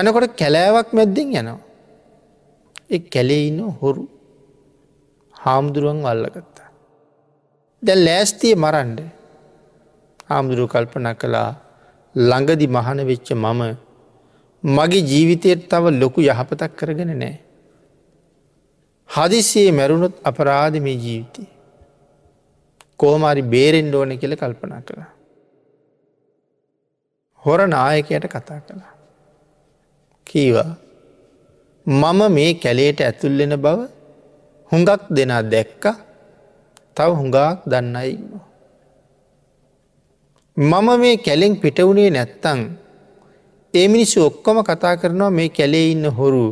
යනකොට 0.00 0.34
කැලෑවක් 0.36 0.88
මැද්දෙන් 0.92 1.28
යනවා. 1.32 1.60
එ 2.90 2.98
කැලේ 3.06 3.46
ඉන්න 3.48 3.60
හොරු 3.80 4.02
හාමුදුරුවන් 5.34 6.02
වල්ලගත්තා. 6.02 6.68
දැ 7.82 7.98
ලෑස්තිය 7.98 8.54
මරන්ඩ 8.54 9.00
හාමුදුරුව 10.30 10.68
කල්පන 10.68 11.06
කළා 11.14 11.50
ළඟදි 12.14 12.66
මහන 12.66 12.98
වෙච්ච 13.06 13.32
මම 13.32 13.62
මගේ 14.64 15.06
ජීවිතයට 15.10 15.68
තව 15.68 15.84
ලොකු 16.00 16.20
යහපතක් 16.22 16.72
කරගෙන 16.76 17.12
නෑ. 17.18 17.38
හදිසියේ 19.10 19.72
මැරුණොත් 19.72 20.14
අපරාධ 20.24 20.78
මේ 20.80 20.96
ජීවිතය. 20.96 21.42
කෝමාරි 22.96 23.42
බේරෙන්ඩ 23.42 23.94
ඕන 23.94 24.18
කියල 24.18 24.34
කල්පනා 24.36 24.82
කළා. 24.82 25.10
හොර 27.42 27.60
නායකයට 27.66 28.26
කතා 28.26 28.60
කළා. 28.60 28.92
කීවා 30.26 30.70
මම 31.86 32.20
මේ 32.32 32.54
කැලේට 32.54 33.00
ඇතුල්ලෙන 33.00 33.54
බව 33.56 33.78
හුඟක් 34.70 35.02
දෙනා 35.10 35.42
දැක්ක 35.42 35.84
තව 36.94 37.10
හුඟක් 37.14 37.66
දන්නයි. 37.66 38.12
මම 40.56 40.88
මේ 41.00 41.16
කැලෙෙන් 41.18 41.56
පිටවුණේ 41.56 42.10
නැත්තං 42.10 42.60
ඒ 43.74 43.88
මිනිස්සු 43.88 44.18
ඔක්කොම 44.24 44.58
කතා 44.64 44.96
කරනවා 44.96 45.30
මේ 45.30 45.48
කැලේ 45.50 45.90
ඉන්න 45.92 46.04
හොරු 46.10 46.44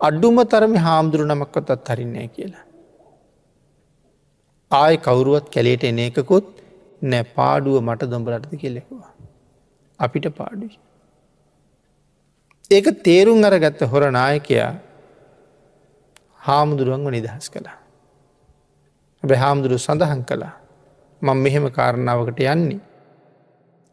අඩ්ඩුම 0.00 0.38
තරම 0.44 0.74
හාමුදුරු 0.76 1.24
නමක්කොතත් 1.24 1.88
හරින්නේ 1.88 2.28
කියලා. 2.28 2.64
ආය 4.70 4.96
කවුරුවත් 4.98 5.46
කැලේට 5.50 5.84
එන 5.84 5.98
එකකුත් 5.98 6.46
නෑ 7.02 7.24
පාඩුව 7.36 7.80
මට 7.80 8.10
දොඹලටද 8.10 8.54
කෙලෙකවා. 8.56 9.12
අපිට 10.00 10.26
පාඩුයි. 10.36 10.78
ඒක 12.70 12.86
තේරුම් 13.02 13.44
අරගත්ත 13.44 13.80
හොර 13.92 14.02
නායකයා 14.10 14.72
හාමුදුරුවන්ව 16.38 17.10
නිදහස් 17.10 17.48
කළා. 17.50 17.78
ඇබ 19.22 19.32
හාමුදුරු 19.42 19.78
සඳහන් 19.78 20.22
කළා 20.24 20.54
මං 21.22 21.38
මෙහෙම 21.38 21.66
කාරණාවකට 21.70 22.44
යන්නේ. 22.46 22.87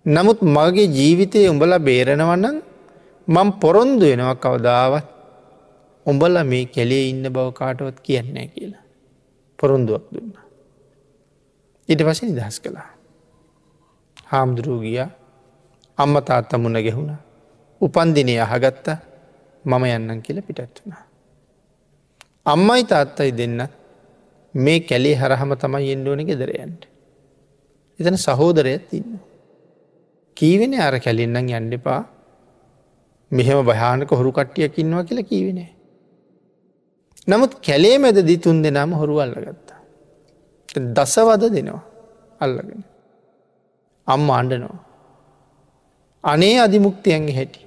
නමුත් 0.05 0.39
මගේ 0.47 0.87
ජීවිතය 0.89 1.49
උඹලා 1.49 1.79
බේරෙනවන්නන් 1.79 2.57
මං 3.27 3.49
පොරොන්දු 3.61 4.05
වෙනවා 4.05 4.35
කවදාවත් 4.35 5.07
උඹල 6.05 6.35
මේ 6.43 6.65
කෙලේ 6.67 7.09
ඉන්න 7.09 7.25
බව 7.25 7.47
කාටවත් 7.53 7.97
කියන්නේ 7.99 8.47
කියලා. 8.47 8.83
පොරොන්දුවක් 9.59 10.05
දුන්න. 10.13 10.33
ඉට 11.89 12.01
පස 12.01 12.21
නිදහස් 12.23 12.57
කළා. 12.59 12.89
හාමුදුරූගිය 14.25 15.01
අම්ම 15.97 16.15
තාත්ත 16.21 16.53
මුණ 16.55 16.77
ගෙහුණ 16.77 17.11
උපන්දිනය 17.81 18.35
අහගත්ත 18.39 18.87
මම 19.65 19.83
යන්නන් 19.87 20.21
කියල 20.21 20.41
පිටත් 20.41 20.77
වුණා. 20.77 21.03
අම්මයි 22.45 22.83
තාත්තයි 22.85 23.31
දෙන්න 23.33 23.61
මේ 24.55 24.79
කැලේ 24.81 25.15
හරහම 25.15 25.51
තමයි 25.55 25.91
එන්ඩෝන 25.91 26.21
ගෙදරයන්ට. 26.23 26.81
එතන 27.99 28.17
සහෝදරයත් 28.17 28.93
ඉන්න. 28.93 29.17
කීවෙන 30.37 30.73
අර 30.87 30.95
කැලින්නම් 30.99 31.49
යන්ඩපා 31.59 32.01
මෙහෙම 33.31 33.59
භයානක 33.65 34.09
හොරු 34.19 34.31
කට්ටියක් 34.31 34.77
ඉන්නවා 34.77 35.03
කියලා 35.03 35.29
කීවෙනේ. 35.31 35.69
නමුත් 37.27 37.53
කැලේ 37.67 37.97
මැද 37.97 38.17
දිතුන් 38.27 38.57
දෙනාම 38.63 38.91
හොරු 38.93 39.15
අල්ලගත්තා. 39.19 39.79
දසවද 40.95 41.43
දෙනවා 41.55 41.83
අල්ලගෙන. 42.39 42.83
අම්ම 44.07 44.29
අන්ඩනවා. 44.29 44.79
අනේ 46.23 46.55
අධිමුක්තියන්ගේ 46.59 47.35
හැටි. 47.35 47.61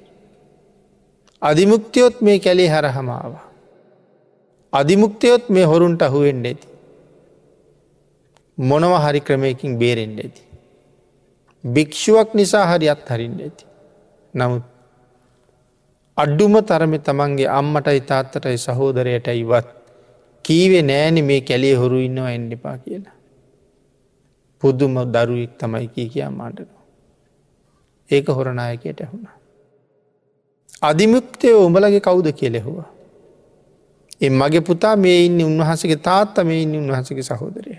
අධිමුක්තියොත් 1.42 2.16
මේ 2.20 2.38
කැලේ 2.38 2.68
හරහමාව. 2.68 3.34
අධිමුක්තියොත් 4.72 5.48
මේ 5.48 5.64
හොරුන්ට 5.64 6.02
අහුවෙන්ඩ 6.02 6.46
ඇති. 6.46 6.68
මොනව 8.58 8.92
හරි 9.04 9.20
ක්‍රමයකින් 9.20 9.78
බේරෙන්ඩ 9.78 10.18
ඇති. 10.18 10.47
භික්ෂුවක් 11.64 12.34
නිසා 12.34 12.66
හරි 12.66 12.88
අත් 12.88 13.08
හරින්ඩ 13.08 13.40
ඇති. 13.40 13.64
නමුත් 14.34 14.64
අඩ්ඩුම 16.16 16.54
තරම 16.62 16.94
තමන්ගේ 16.98 17.48
අම්මටයි 17.50 18.00
තාත්තටයි 18.02 18.58
සහෝදරයට 18.58 19.28
ඉවත් 19.34 19.68
කීවේ 20.44 20.82
නෑන 20.82 21.24
මේ 21.24 21.40
කැලේ 21.40 21.74
හොරු 21.74 21.98
ඉන්නවා 21.98 22.30
එන්ඩිපා 22.30 22.76
කියලා. 22.78 23.16
පුද්දුම 24.62 24.94
දරුවෙක් 25.06 25.58
තමයි 25.58 25.88
කී 25.88 26.08
කියා 26.08 26.30
මාටනවා. 26.30 26.84
ඒක 28.10 28.28
හොරනායකයට 28.28 29.00
ඇහුණා. 29.00 29.36
අධිමුක්තය 30.82 31.52
උඹලගේ 31.56 32.00
කවුද 32.00 32.32
කියලෙහවා. 32.32 32.88
එ 34.20 34.30
මගේ 34.30 34.60
පුතා 34.60 34.96
මේ 34.96 35.18
ඉන්න 35.26 35.42
උන්වහසගේ 35.42 35.96
තාත්ත 35.98 36.38
මේ 36.44 36.62
ඉන්න 36.62 36.74
උන්වහසගේ 36.76 37.22
සහෝදරය. 37.22 37.76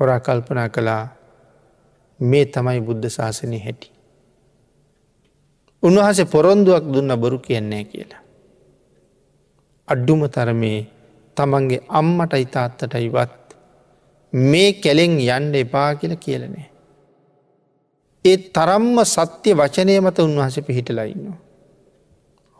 හොරා 0.00 0.20
කල්පනා 0.20 0.68
කළා 0.68 1.17
මේ 2.20 2.44
තමයි 2.46 2.80
බුද්ධ 2.80 3.08
ශාසනය 3.08 3.58
හැටි. 3.58 3.90
උන්වහස 5.82 6.20
පොරොන්දුවක් 6.26 6.84
දුන්න 6.84 7.14
බොරු 7.16 7.38
කියන්නේ 7.38 7.84
කියලා. 7.84 8.22
අඩ්ඩුම 9.88 10.22
තරමේ 10.28 10.86
තමන්ගේ 11.36 11.84
අම්මට 11.90 12.32
ඉතාත්තටයිවත් 12.36 13.54
මේ 14.32 14.72
කැලෙෙන් 14.74 15.14
යන්ඩ 15.18 15.54
එපා 15.54 15.94
කියල 15.94 16.16
කියලනේ. 16.16 16.68
ඒ 18.24 18.36
තරම්ම 18.36 18.98
සත්‍ය 19.06 19.54
වචනය 19.54 20.00
මත 20.00 20.18
උන්වහස 20.18 20.58
පිහිටලා 20.66 21.04
ඉන්නවා. 21.04 21.38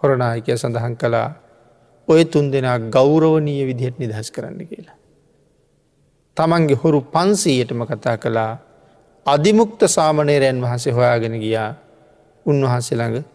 හොරනායකය 0.02 0.56
සඳහන් 0.56 0.96
කළා 0.96 1.28
ඔය 2.08 2.24
තුන් 2.24 2.52
දෙනා 2.52 2.78
ගෞරවනීය 2.88 3.66
විදිහට 3.66 3.98
නිදහස් 3.98 4.30
කරන්න 4.30 4.62
කියලා. 4.66 4.96
තමන්ගේ 6.36 6.76
හොරු 6.76 7.00
පන්සීයටම 7.04 7.82
කතා 7.84 8.16
කළා 8.16 8.67
අධිමුක්ත 9.28 9.80
සාමනයරයන් 9.88 10.58
වහන්සේ 10.64 10.92
හොයාගෙන 10.92 11.36
ගියා 11.42 11.70
උන්වහන්සේ 12.46 12.98
ළඟ 12.98 13.26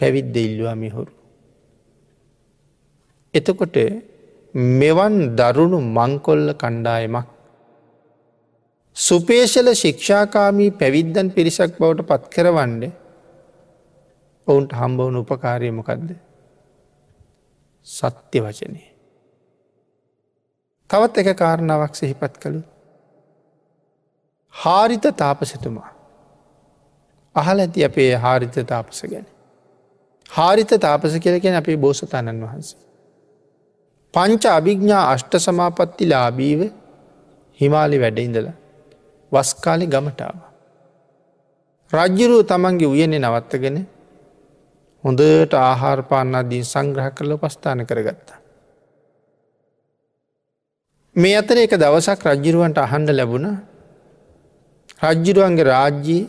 පැවිද්ද 0.00 0.36
ඉල්ලවාමි 0.38 0.88
හොරු. 0.90 1.12
එතකොට 3.34 3.76
මෙවන් 4.54 5.16
දරුණු 5.38 5.78
මංකොල්ල 5.90 6.48
කණ්ඩායමක් 6.54 7.28
සුපේශල 8.96 9.68
ශික්ෂාකාමී 9.74 10.70
පැවිද්දන් 10.72 11.28
පිරිසක් 11.30 11.78
බවට 11.78 12.08
පත් 12.08 12.32
කරවන්ඩ 12.34 12.82
ඔවුන්ට 14.48 14.72
හම්බවන 14.72 15.16
උපකාරයමකක්ද 15.16 16.10
සත්‍ය 17.86 18.38
වචනය. 18.40 18.82
තවත් 20.90 21.16
එක 21.18 21.36
කාරණාවක් 21.36 21.94
සිහිපත් 21.94 22.36
කළු. 22.36 22.62
හාරිත 24.54 25.04
තාපසතුමා 25.16 25.92
අහල 27.34 27.58
ඇති 27.58 27.84
අපේ 27.84 28.10
හාරිත 28.16 28.56
තාපස 28.66 29.02
ගැන. 29.04 29.26
හාරිත 30.30 30.72
තාපස 30.78 31.14
කියලකෙන 31.18 31.54
අපේ 31.54 31.76
බෝසතාණන් 31.76 32.42
වහන්සේ. 32.42 32.80
පංච 34.14 34.44
අභිග්ඥා 34.50 35.04
අෂ්ට 35.08 35.34
සමාපත්ති 35.38 36.08
ලාබීව 36.08 36.60
හිමාලි 37.60 38.00
වැඩඉඳල 38.00 38.48
වස්කාලි 39.32 39.86
ගමටාව. 39.86 40.36
රජ්ජුරුව 41.92 42.44
තමන්ගේ 42.44 42.88
උයනෙ 42.88 43.18
නවත්තගෙන 43.18 43.78
හොඳට 45.04 45.52
ආහාරපාන්නදී 45.60 46.62
සංග්‍රහ 46.64 47.08
කරල 47.10 47.32
පස්ථාන 47.36 47.86
කරගත්තා. 47.86 48.38
මේ 51.16 51.36
අතර 51.36 51.56
එක 51.58 51.74
දවසක් 51.74 52.20
රජ්ජිරුවන්ට 52.26 52.78
අහන්ඩ 52.78 53.10
ලැබුණ 53.10 53.71
රජ්ජිරුවන්ගේ 55.02 55.64
රාජ්‍යී 55.64 56.22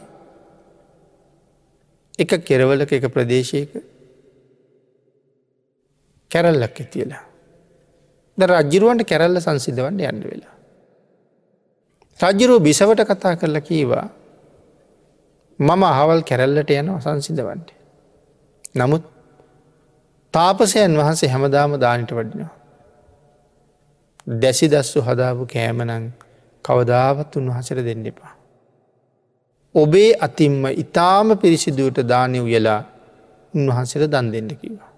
එක 2.19 2.31
කෙරවලක 2.41 2.91
එක 2.91 3.05
ප්‍රදේශයක 3.07 3.71
කැරල්ලක් 6.31 6.75
ඇතියලා. 6.75 7.23
ද 8.37 8.41
රජ්ජිරුවන්ට 8.43 9.05
කැරල්ල 9.05 9.37
සංසිද්ධවන්න 9.39 10.01
යන්න 10.01 10.23
වෙලා. 10.23 10.55
රජ්ජුරුව 12.19 12.61
බිසවට 12.61 13.05
කතා 13.05 13.35
කරලා 13.35 13.61
කීවා 13.61 14.07
මම 15.59 15.83
අහවල් 15.85 16.21
කැරල්ලට 16.23 16.69
යන 16.71 16.89
සංසිද්ධවන්ට. 16.99 17.69
නමුත් 18.75 19.03
තාපසයන් 20.33 20.97
වහන්සේ 20.97 21.29
හැමදාම 21.29 21.79
දානිට 21.79 22.11
වඩිනවා. 22.11 22.53
දැසි 24.27 24.67
දස්සු 24.67 25.01
හදාපු 25.01 25.45
කෑමනං 25.47 26.05
කවදාවත් 26.65 27.35
උන්වහසර 27.35 27.83
දෙන්න 27.83 28.05
එපා. 28.05 28.32
ඔබේ 29.75 30.09
අතින්ම 30.17 30.65
ඉතාම 30.75 31.27
පිරිසිදුවට 31.35 31.99
දානය 32.05 32.39
උයලා 32.39 32.81
උන්වහන්සේට 33.53 34.11
දන් 34.11 34.27
දෙන්න 34.31 34.49
කිවා. 34.55 34.91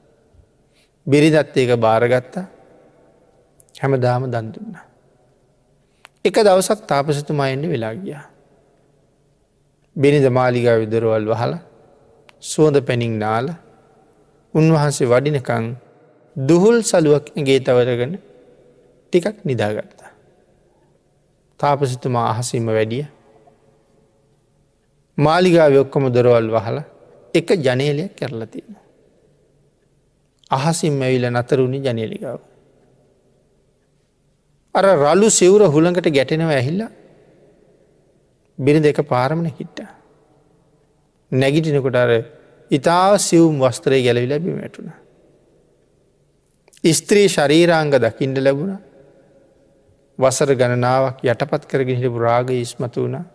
බිරිදත් 1.07 1.55
ඒක 1.55 1.71
භාරගත්තා 1.77 2.45
හැමදාම 3.75 4.23
දන් 4.27 4.47
දුන්න. 4.53 4.75
එක 6.25 6.35
දවසක් 6.37 6.79
තාපසතුමායෙන්ට 6.87 7.65
වෙලා 7.65 7.93
ගියා. 7.95 8.25
බිනිද 9.95 10.25
මාලිගා 10.29 10.77
විදරවල් 10.81 11.25
වහල 11.25 11.53
සුවඳ 12.43 12.77
පැනිින් 12.81 13.15
නාල 13.17 13.47
උන්වහන්සේ 14.53 15.07
වඩිනකං 15.07 15.65
දුහුල් 16.35 16.77
සලුවක් 16.83 17.25
ගේ 17.37 17.59
තවරගෙන 17.59 18.13
ටිකක් 19.13 19.37
නිදාගත්තා. 19.45 20.11
තාපසිතුමා 21.59 22.25
අහසීම 22.29 22.67
වැඩිය 22.67 23.05
මාලිගාව 25.17 25.75
ඔක්කොම 25.77 26.11
දොරවල් 26.11 26.49
වහල 26.49 26.77
එක 27.33 27.47
ජනේලයක් 27.57 28.15
කරලා 28.15 28.47
තියෙන. 28.47 28.75
අහසිම් 30.51 31.01
ඇවිල 31.01 31.25
නතරුණි 31.29 31.79
ජනේලිකාව. 31.79 32.39
අර 34.75 34.85
රලු 34.95 35.29
සිවුර 35.29 35.61
හුළඟට 35.65 36.07
ගැටෙනව 36.09 36.49
ඇහිල්ලා 36.49 36.91
බිරි 38.59 38.79
දෙක 38.79 38.99
පාරමණ 39.03 39.51
හිට්ට. 39.51 39.79
නැගිටිනකොට 41.31 41.95
අර 41.95 42.11
ඉතා 42.71 43.17
සිවුම් 43.19 43.59
වස්ත්‍රය 43.59 44.03
ගැලවි 44.03 44.27
ලැබීම 44.27 44.59
ඇටුණ. 44.59 44.91
ස්ත්‍රී 46.83 47.27
ශරීරාංග 47.27 47.91
දකිින්ට 47.95 48.37
ලැබුණ 48.37 48.75
වසර 50.19 50.51
ගණනාවක් 50.53 51.23
යටපත් 51.23 51.63
කරගෙන 51.65 51.97
හිටපු 51.97 52.19
රාග 52.19 52.51
ඉස්මතු 52.51 53.01
වුණා 53.01 53.25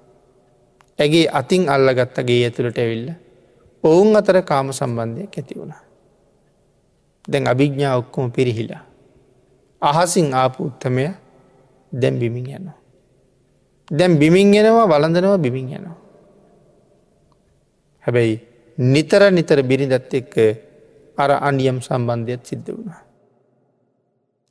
ඇගේ 1.00 1.26
අතින් 1.32 1.68
අල්ලගත්තගේ 1.68 2.44
ඇතුළට 2.44 2.78
ඇවිල්ල 2.78 3.08
ඔවුන් 3.84 4.16
අතර 4.16 4.42
කාම 4.42 4.72
සම්බන්ධයක් 4.72 5.38
ඇති 5.38 5.54
වුණා. 5.56 5.82
දැන් 7.24 7.46
අභිග්ඥා 7.46 7.96
ඔක්කොම 7.96 8.32
පිරිහිලා. 8.32 8.84
අහසින් 9.82 10.34
ආපු 10.34 10.64
උත්තමය 10.64 11.08
දැම් 11.92 12.18
බිමින් 12.18 12.46
යනවා. 12.48 12.78
දැම් 13.90 14.18
බිමින් 14.18 14.54
එනවා 14.54 14.86
වලඳනවා 14.86 15.38
බිමින් 15.38 15.68
යනවා. 15.68 15.98
හැබැයි 18.04 18.36
නිතර 18.78 19.22
නිතර 19.30 19.62
බිරිඳත් 19.62 20.14
එක්ක 20.14 20.34
අර 21.16 21.30
අනියම් 21.40 21.80
සම්බන්ධයක් 21.80 22.42
සිද්ධ 22.44 22.70
වුණා. 22.70 23.02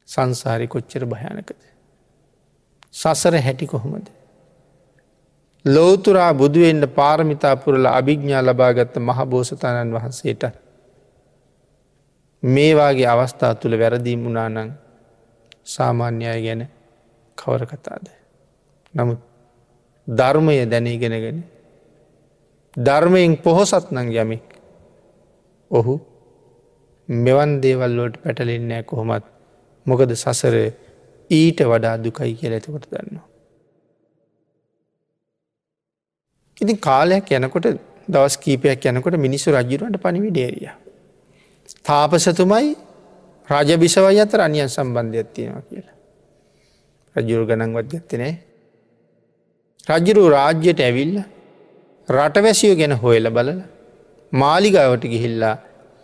සංසාරි 0.08 0.68
කොච්චර 0.68 1.06
භයානකද. 1.06 1.60
සසර 2.92 3.36
හැටි 3.38 3.68
කොහොමද. 3.68 4.19
ලෝතුරා 5.66 6.34
බුදුවෙන්ට 6.34 6.86
පාරමිතාපුරල 6.90 7.86
අභිග්ඥා 7.88 8.42
ලබාගත්ත 8.42 8.96
මහ 8.98 9.20
බෝසතාණන් 9.26 9.94
වහන්සේට 9.94 10.44
මේවාගේ 12.44 13.08
අවස්ථා 13.08 13.54
තුළ 13.56 13.76
වැරදීම් 13.76 14.24
වුණානං 14.24 14.74
සාමාන්‍යය 15.66 16.42
ගැන 16.42 16.62
කවර 17.38 17.66
කතාද. 17.66 18.06
නමුත් 18.94 19.20
ධර්මය 20.08 20.56
දැනීගෙනගෙන 20.66 21.44
ධර්මයෙන් 22.74 23.38
පොහොසත් 23.38 23.92
නං 23.92 24.08
යමෙක් 24.14 24.46
ඔහු 25.72 26.00
මෙවන් 27.10 27.52
දේවල්ලෝට 27.62 28.16
පැටලෙන්නෑ 28.18 28.84
කොහොමත් 28.84 29.26
මොකද 29.86 30.12
සසර 30.16 30.56
ඊට 31.32 31.60
වඩා 31.64 31.96
දුකයි 31.98 32.34
කියල 32.36 32.54
ඇතකොට 32.54 32.86
දන්නවා. 32.88 33.09
ඉතින් 36.62 36.78
කාලයක් 36.80 37.32
යනකොට 37.32 37.68
දවස් 38.08 38.36
කීපයක් 38.38 38.86
යනකොට 38.86 39.16
මිනිස්සු 39.18 39.52
රජරුවන්ට 39.52 39.98
පනිවි 39.98 40.30
ඩේරිය. 40.32 40.70
තාපසතුමයි 41.84 42.76
රජ 43.48 43.70
බිසවයි 43.78 44.20
අතර 44.20 44.42
අනියන් 44.42 44.70
සම්බන්ධයක් 44.70 45.28
තියෙනවා 45.34 45.64
කියලා. 45.64 45.96
රජුරු 47.16 47.44
ගණන්වත් 47.46 47.90
ගත්තනේ. 47.92 48.34
රජරු 49.90 50.24
රාජ්‍යයට 50.30 50.80
ඇවිල්ල 50.80 51.16
රටවැසියෝ 52.10 52.76
ගැන 52.76 52.94
හොයල 52.96 53.30
බලල 53.30 53.62
මාලිගාවට 54.34 55.04
ගිහිල්ලා 55.06 55.56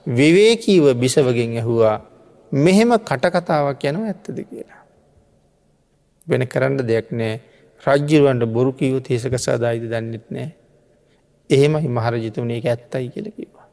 විවේකීව 0.08 0.86
බිසවගෙන් 0.96 1.58
ඇහුවා 1.58 1.98
මෙහෙම 2.52 2.92
කටකතාවක් 3.00 3.84
යනව 3.84 4.04
ඇත්තද 4.04 4.38
කියලා. 4.42 4.82
වෙන 6.28 6.48
කරන්න 6.48 6.88
දෙයක් 6.88 7.12
නෑ 7.12 7.36
රජ්ජිරුවන්ට 7.86 8.46
බොරු 8.48 8.72
කිව 8.74 9.00
තේසක 9.02 9.36
සදායිද 9.38 9.86
දන්නෙත් 9.86 10.26
නෑ. 10.30 10.50
එහෙමයි 11.50 11.90
මහරජිතුනේ 11.90 12.58
එක 12.58 12.66
ඇත්තයි 12.66 13.08
කියල 13.10 13.28
කිවා. 13.32 13.68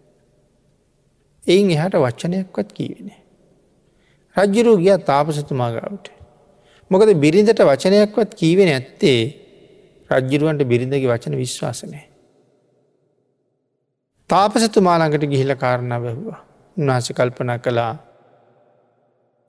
එයින් 1.45 1.71
එහට 1.73 1.97
වච්චනයක්වත් 1.97 2.69
කීවෙනේ. 2.73 3.21
රජ්ජිරූ 4.37 4.77
ගිය 4.79 4.97
තාපසතුමාගාවට. 5.03 6.07
මොකද 6.91 7.11
බිරිඳට 7.17 7.61
වචනයක්වත් 7.63 8.31
කීවෙන 8.35 8.71
ඇත්තේ 8.71 9.21
රජ්ජිරුවන්ට 10.11 10.63
බිරිඳගේ 10.65 11.09
වචන 11.09 11.37
විශ්වාසනය. 11.37 12.01
තාපසතුමාළඟට 14.31 15.25
ගිහිල 15.27 15.55
කාරණ 15.57 15.95
බැහවා 15.99 16.41
උන්නාස 16.77 17.09
කල්පනා 17.11 17.59
කළා 17.59 17.95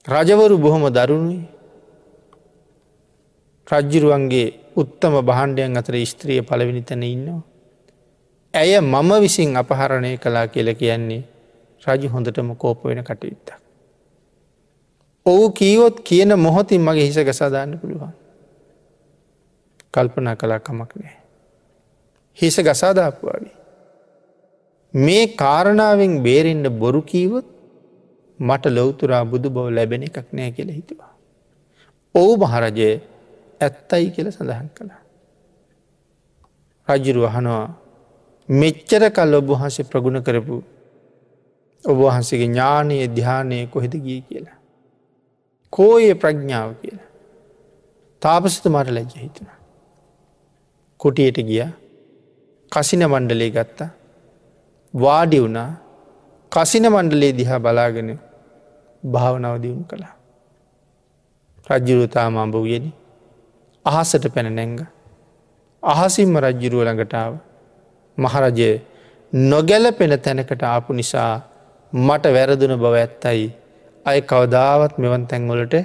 රජවරු 0.06 0.56
බොහොම 0.58 0.84
දරුණුයි 0.89 1.41
රජ්ජිරුවන්ගේ 3.67 4.47
උත්තම 4.76 5.13
බහන්්ඩයන් 5.21 5.78
අතර 5.78 5.95
ස්ත්‍රිය 6.06 6.41
පලවෙනි 6.41 6.82
තැන 6.82 7.04
ඉන්නවා. 7.06 7.41
ඇය 8.54 8.80
මම 8.82 9.12
විසින් 9.21 9.56
අපහරණය 9.56 10.17
කලා 10.17 10.47
කියල 10.47 10.69
කියන්නේ 10.76 11.23
රජු 11.86 12.08
හොඳටම 12.10 12.49
කෝප 12.56 12.84
වෙන 12.84 13.04
කටයුත්තක්. 13.04 13.60
ඔවු 15.26 15.45
කීවොත් 15.52 15.95
කියන 16.02 16.32
මොහොතින් 16.38 16.82
මගේ 16.82 17.08
හිස 17.08 17.19
ගසාදාන්න 17.21 17.80
පුළුවන්. 17.80 18.13
කල්පනා 19.93 20.36
කලා 20.36 20.60
කමක් 20.60 20.91
නෑ. 20.95 21.17
හිස 22.38 22.56
ගසාදාපුවාගේ. 22.60 23.56
මේ 24.93 25.23
කාරණාවෙන් 25.36 26.13
බේරෙන්ට 26.23 26.67
බොරු 26.80 27.02
කීවොත් 27.04 27.47
මට 28.39 28.65
ලොවතුරා 28.67 29.23
බුදු 29.26 29.49
බව 29.49 29.67
ලැබෙන 29.69 30.04
එකක් 30.04 30.28
නෑ 30.34 30.52
කියල 30.52 30.69
හිතුවා. 30.69 31.13
ඔවු 32.15 32.38
මහරජය 32.38 32.91
ඇත්තයි 33.61 34.11
කියල 34.11 34.31
සඳහන් 34.31 34.69
කළා. 34.75 35.01
රජුරු 36.87 37.25
අහනවා 37.25 37.67
මෙච්චර 38.49 39.03
කල් 39.11 39.33
ඔබහන්සේ 39.33 39.83
ප්‍රගුණ 39.83 40.23
කරපු 40.23 40.63
ඔබහන්සේගේ 41.85 42.47
ඥානයේ 42.47 43.07
ධ්‍යානය 43.09 43.67
කොහෙද 43.67 43.93
ගිය 43.95 44.21
කියලා. 44.21 44.57
කෝය 45.73 46.13
ප්‍රඥාව 46.15 46.69
කියලා. 46.81 47.09
තාපසත 48.21 48.65
මට 48.65 48.89
ලැජ්ජ 48.89 49.13
හිතුණ. 49.15 49.51
කුටියට 50.99 51.37
ගිය 51.41 51.63
කසින 52.71 53.03
මණ්ඩලේ 53.07 53.51
ගත්තා 53.51 53.91
වාඩි 54.93 55.39
වුණා 55.41 55.71
කසින 56.51 56.85
මණ්ඩලේ 56.89 57.31
දිහා 57.31 57.59
බලාගෙන 57.59 58.19
භාවනාව 59.03 59.55
දියුණු 59.61 59.85
කළා. 59.85 60.15
රජ්ජුරුතාම 61.69 62.37
අඹ 62.37 62.55
වයෙන 62.55 62.85
අහසට 63.85 64.25
පැන 64.33 64.49
නැංග. 64.51 64.77
අහසිම්ම 65.83 66.35
රජ්ජිරුව 66.37 66.81
ළඟටාව 66.81 67.33
මහරජය 68.17 68.69
නොගැලපෙන 69.33 70.13
තැනකට 70.19 70.63
ආපු 70.65 70.93
නිසා 70.93 71.33
මට 71.93 72.33
වැරදුන 72.35 72.73
බව 72.75 72.93
ඇත්තයි 72.95 73.43
අය 74.05 74.19
කවදාවත් 74.21 74.93
මෙවන් 74.97 75.23
තැන්වලට 75.27 75.75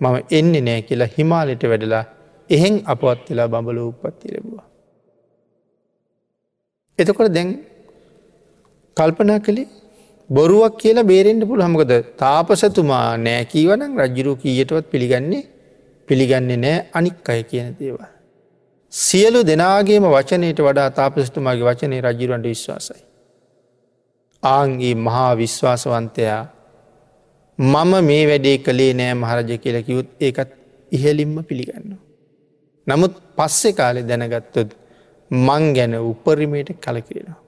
මම 0.00 0.16
එන්නේ 0.30 0.60
නෑ 0.60 0.82
කියලා 0.82 1.12
හිමාලට 1.16 1.64
වැඩලා 1.64 2.04
එහෙන් 2.50 2.76
අපවත් 2.84 3.24
වෙලා 3.30 3.48
බඹල 3.48 3.78
උපත්ති 3.82 4.34
ලැබවා. 4.34 4.64
එතකොට 6.98 7.32
දැන් 7.32 7.50
කල්පනා 8.96 9.40
කළේ 9.40 9.68
බොරුවක් 10.30 10.74
කියලා 10.76 11.04
බේරෙන්ට 11.04 11.44
පුළ 11.46 11.62
හමකද 11.62 11.92
තාපසතුමා 12.16 13.06
නෑකීවනම් 13.18 13.92
රජ්ජුරු 13.98 14.32
කීයටවත් 14.36 14.86
පිළිගන්නේ 14.90 15.44
පිළිගන්නේ 16.08 16.58
නෑ 16.58 16.76
අනික් 16.92 17.28
අය 17.30 17.42
කියන 17.42 17.68
දේවල්. 17.80 18.04
සියලු 18.92 19.40
දෙනාගේම 19.46 20.04
වචනයට 20.06 20.60
වඩා 20.60 20.90
තාපස්තුමාගේ 20.90 21.68
වචනය 21.70 22.00
රජිරුවන්ට 22.00 22.46
විශ්වාසයි. 22.46 23.02
ආන්ගේ 24.42 24.94
මහා 25.06 25.32
විශ්වාසවන්තයා 25.36 26.42
මම 27.58 27.92
මේ 28.04 28.22
වැඩේ 28.26 28.58
කළේ 28.58 28.92
නෑ 28.94 29.14
මහරජ 29.14 29.50
කියල 29.58 29.78
කිවුත් 29.82 30.08
ඒකත් 30.20 30.50
ඉහලින්ම 30.92 31.36
පිළිගන්න. 31.44 31.98
නමුත් 32.86 33.14
පස්සෙ 33.36 33.72
කාලෙ 33.72 34.02
දැනගත්තොත් 34.02 34.70
මං 35.30 35.64
ගැන 35.74 35.94
උපරිමයට 36.02 36.70
කලකිරෙනවා. 36.84 37.40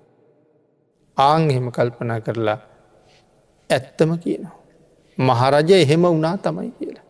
ආං 1.17 1.51
එහෙම 1.51 1.69
කල්පනා 1.71 2.21
කරලා 2.21 2.59
ඇත්තම 3.71 4.11
කියනවා. 4.19 4.57
මහරජ 5.19 5.71
එහෙම 5.75 6.03
වුණා 6.05 6.37
තමයි 6.39 6.73
කියලා. 6.79 7.07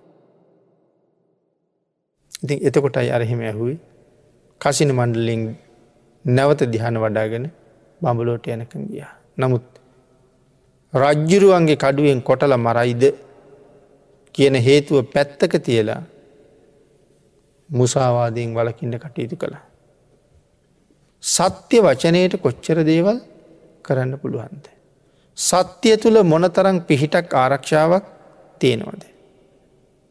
ඉතින් 2.43 2.59
එතකොටයි 2.63 3.11
අරහෙම 3.11 3.41
ඇහුයි 3.43 3.77
කසින 4.61 4.91
මණ්ඩලින් 4.91 5.43
නැවත 6.25 6.63
දිහන 6.67 6.97
වඩාගෙන 6.97 7.45
බඹලෝට 8.01 8.47
යනකන් 8.47 8.85
ගිය. 8.87 9.05
නමුත් 9.39 9.67
රජ්ජුරුවන්ගේ 10.93 11.77
කඩුවෙන් 11.77 12.23
කොටල 12.23 12.55
මරයිද 12.59 13.05
කියන 14.35 14.55
හේතුව 14.59 15.05
පැත්තක 15.07 15.55
තියලා 15.59 16.03
මුසාවාදයෙන් 17.71 18.55
වලකින්ට 18.55 18.97
කටයුතු 18.99 19.37
කළ. 19.37 19.57
සත්‍ය 21.23 21.77
වචනයට 21.79 22.35
කොච්චර 22.39 22.79
දේවල් 22.83 23.19
කරන්න 23.85 24.19
පුළුවන්ද. 24.19 24.65
සත්‍යය 25.39 25.97
තුළ 25.97 26.23
මොනතරං 26.25 26.81
පිහිටක් 26.83 27.35
ආරක්ෂාවක් 27.35 28.05
තියෙනවද. 28.61 29.03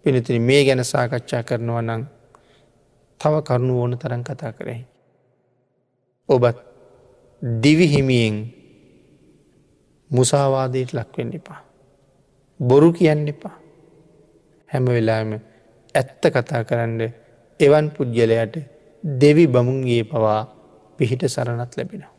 පිනතින 0.05 0.41
මේ 0.41 0.61
ගැන 0.65 0.85
සාකච්ඡා 0.85 1.43
කරනවා 1.43 1.81
නං 1.81 2.03
තව 3.21 3.34
කරුණු 3.41 3.73
ඕන 3.82 3.97
තරන් 3.97 4.23
කතා 4.23 4.51
කරයි. 4.51 4.82
ඔබත් 6.29 6.58
දිවිහිමියෙන් 7.41 8.36
මුසාවාදයට 10.12 10.93
ලක්වෙන්න 10.93 11.34
එපා. 11.34 11.62
බොරු 12.60 12.89
කියන්න 12.91 13.27
එපා. 13.27 13.58
හැම 14.69 14.86
වෙලාම 14.88 15.32
ඇත්ත 15.95 16.23
කතා 16.27 16.63
කරන්න 16.63 17.01
එවන් 17.60 17.88
පුද්ගලයට 17.89 18.55
දෙවි 19.03 19.45
බමුන්ගේ 19.47 20.03
පවා 20.03 20.41
පිහිට 20.99 21.23
සරණත් 21.25 21.77
ලැබෙනවා. 21.77 22.13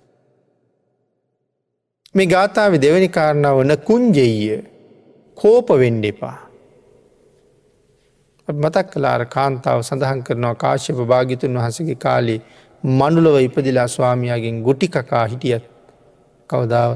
මේ 2.14 2.26
ගාථාව 2.26 2.72
දෙවැනි 2.76 3.08
කාරණාව 3.08 3.56
වන 3.58 3.72
කුංජෙය 3.88 4.36
කෝප 5.38 5.68
වෙන්ඩ 5.78 6.04
එපා. 6.04 6.49
මතක් 8.54 8.86
කලාර 8.92 9.22
කාන්තාව 9.26 9.80
සඳහන් 9.80 10.22
කරනවා 10.22 10.54
කාශ්‍යප 10.54 10.98
භාගිතුන් 11.04 11.58
වහසගේ 11.58 11.96
කාලේ 11.96 12.40
මනුලව 12.84 13.36
ඉපදිලා 13.40 13.88
ස්වාමයාගෙන් 13.88 14.62
ගොටිකකා 14.62 15.24
හිටියත් 15.26 15.64
කවදාව 16.50 16.92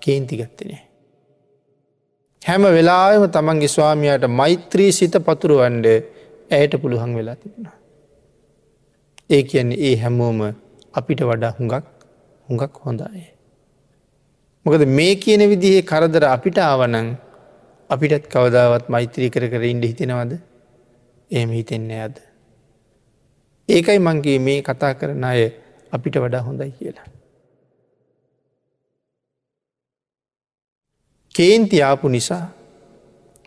කේන්තිගත්තනේ. 0.00 0.80
හැම 2.42 2.62
වෙලාම 2.70 3.24
තමන්ගේ 3.28 3.68
ස්වාමයාට 3.68 4.26
මෛත්‍රී 4.30 4.90
සිත 4.92 5.16
පතුරුවන්ඩ 5.20 5.86
ඇයට 6.50 6.74
පුළුහන් 6.82 7.12
වෙලා 7.14 7.36
තිබුණා. 7.36 7.76
ඒ 9.30 9.42
කියන්නේ 9.42 9.82
ඒ 9.82 9.96
හැමෝම 9.96 10.40
අපිට 10.94 11.20
වඩා 11.22 11.52
හුඟක් 11.58 11.86
හුඟක් 12.48 12.74
හොඳයි. 12.84 13.26
මොකද 14.66 14.82
මේ 14.90 15.14
කියන 15.16 15.42
විදිහේ 15.50 15.82
කරදර 15.82 16.24
අපිට 16.26 16.58
ආවනං 16.60 17.08
අපිටත් 17.90 18.26
කවදාවත් 18.28 18.88
මෛත්‍රී 18.88 19.30
කර 19.30 19.46
කර 19.48 19.64
ඉන්ඩ 19.64 19.84
හිතෙනවද 19.84 20.34
එම 21.30 21.50
හිතෙන්නේ 21.50 22.02
අද. 22.02 22.16
ඒකයි 23.68 23.98
මංගේ 23.98 24.38
මේ 24.38 24.62
කතා 24.62 24.94
කරන 24.94 25.24
අය 25.24 25.52
අපිට 25.92 26.16
වඩා 26.16 26.40
හොඳයි 26.40 26.70
කියලා. 26.70 27.04
කේන්ති 31.34 31.82
ආපු 31.82 32.08
නිසා 32.08 32.48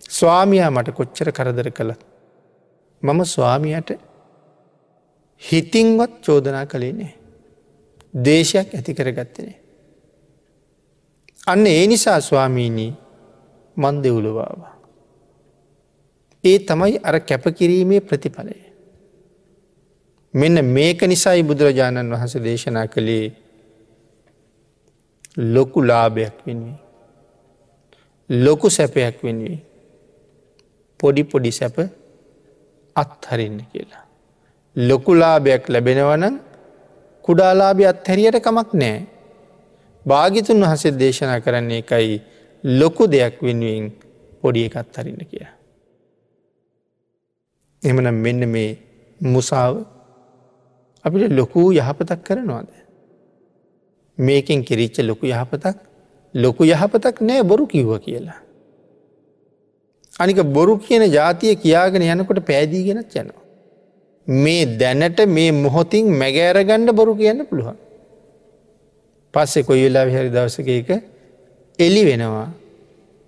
ස්වාමයා 0.10 0.72
මට 0.72 0.90
කොච්චර 0.90 1.32
කරදර 1.32 1.70
කළත්. 1.72 2.02
මම 3.04 3.24
ස්වාමියයට 3.24 3.92
හිතින්වත් 5.52 6.12
චෝදනා 6.26 6.66
කළේ 6.66 6.92
නෑ. 6.92 7.14
දේශයක් 8.26 8.76
ඇති 8.76 8.94
කරගත්තනේ. 8.94 9.62
අන්න 11.48 11.68
ඒ 11.68 11.88
නිසා 11.88 12.20
ස්වාමීණී 12.20 12.94
මන් 13.78 14.04
දෙවුලවාවා. 14.04 14.77
ඒ 16.48 16.58
තමයි 16.62 17.00
අර 17.04 17.16
කැපකිරීමේ 17.22 18.02
ප්‍රතිඵලය. 18.02 18.58
මෙන්න 20.34 20.66
මේක 20.68 21.02
නිසයි 21.04 21.44
බුදුරජාණන් 21.44 22.14
වහස 22.14 22.36
දේශනා 22.44 22.88
කළේ 22.88 23.26
ලොකු 25.38 25.80
ලාභයක් 25.82 26.36
වෙනුවේ. 26.46 26.80
ලොකු 28.30 28.70
සැපයක් 28.70 29.24
වෙනුවේ. 29.24 29.60
පොඩි 31.00 31.24
පොඩි 31.26 31.52
සැප 31.52 31.78
අත්හරින්න 32.96 33.60
කියලා. 33.64 34.06
ලොකුලාභයක් 34.76 35.70
ලැබෙනවනම් 35.70 36.36
කුඩාලාභය 37.26 37.86
අත්හැරියට 37.86 38.40
කමක් 38.40 38.74
නෑ. 38.74 38.98
භාගිතුන් 40.06 40.62
වහසේ 40.64 40.94
දේශනා 41.00 41.40
කරන්නේ 41.42 41.84
එකයි 41.84 42.22
ලොකු 42.64 43.04
දෙයක් 43.08 43.42
වෙනුවෙන් 43.42 43.86
පොඩි 44.42 44.66
එකත් 44.66 44.98
හරින්න 44.98 45.24
කිය. 45.26 45.48
එමනම් 47.84 48.18
මෙන්න 48.22 48.42
මේ 48.48 48.70
මුසාාව 49.22 49.86
අපිට 51.06 51.32
ලොකූ 51.32 51.72
යහපතක් 51.74 52.20
කරනවාද. 52.24 52.68
මේකෙන් 54.18 54.64
කිරිච්ච 54.64 54.98
ලොකු 55.02 55.26
යහපතක් 55.28 55.78
ලොකු 56.36 56.64
යහපතක් 56.66 57.22
නෑ 57.22 57.44
බොරු 57.44 57.68
කිව්ව 57.68 57.92
කියලා. 58.00 58.40
අනික 60.14 60.40
බොරු 60.50 60.78
කියන 60.78 61.04
ජාතිය 61.10 61.56
කියාගෙන 61.56 62.02
යනකොට 62.04 62.40
පෑදීගෙනත් 62.42 63.16
යනවා. 63.16 63.44
මේ 64.28 64.66
දැනට 64.78 65.20
මේ 65.28 65.52
මොහොතින් 65.54 66.06
මැගෑරගණ්ඩ 66.14 66.92
බොරු 66.92 67.14
කියන්න 67.16 67.46
පුළුවන්. 67.46 67.78
පස්සෙ 69.34 69.64
කොයි 69.64 69.84
වෙලා 69.86 70.06
හරි 70.08 70.30
දවසක 70.30 70.68
එක 70.72 70.90
එලි 71.80 72.02
වෙනවා 72.10 72.48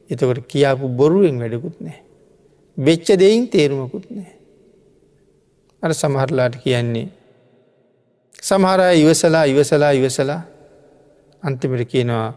එතකොට 0.10 0.42
කියාපු 0.48 0.86
බොරුවෙන් 0.92 1.40
වැඩකුත් 1.40 1.78
නෑ. 1.80 2.00
වෙච්ච 2.78 3.08
දෙයින් 3.16 3.48
තේරුමකුත් 3.48 4.06
නෑ. 4.10 4.39
අර 5.84 5.92
සමහරලාට 5.94 6.56
කියන්නේ. 6.58 7.08
සමහරය 8.42 9.02
ඉවසලා 9.02 9.44
ඉවසලා 9.46 9.92
ඉවසලා 9.92 10.42
අන්තිමට 11.44 11.84
කියනවා 11.86 12.34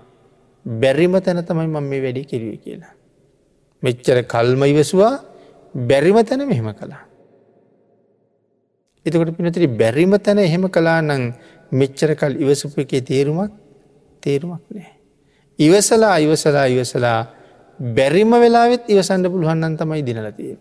බැරිම 0.66 1.14
තැන 1.20 1.44
තමයි 1.44 1.66
මම 1.66 1.84
මේ 1.84 2.02
වැඩි 2.02 2.24
කිරුව 2.24 2.54
කියලා. 2.58 2.94
මෙච්චර 3.82 4.18
කල්ම 4.24 4.62
ඉවසවා 4.64 5.14
බැරිම 5.74 6.18
තැන 6.24 6.46
මෙහෙම 6.46 6.68
කළා. 6.72 7.02
එතකොට 9.06 9.36
පිනතරි 9.36 9.66
බැරිම 9.68 10.12
තැන 10.18 10.38
එහෙම 10.38 10.64
කලා 10.68 11.00
නං 11.02 11.22
මෙච්චර 11.72 12.14
කල් 12.14 12.34
ඉවසපු 12.36 12.80
එකේ 12.80 13.02
තේරුමක් 13.02 13.52
තේරුමක් 14.22 14.62
නෑ. 14.70 14.90
ඉවසලා 15.58 16.16
ඉවසලා 16.18 16.66
ඉවසලා 16.66 17.20
බැරිම 17.78 18.30
වෙලාවෙත් 18.34 18.84
ඉවසන්ඩ 18.88 19.26
පුළුවන්න්න 19.26 19.76
තමයි 19.76 20.02
දිනලතිය. 20.02 20.54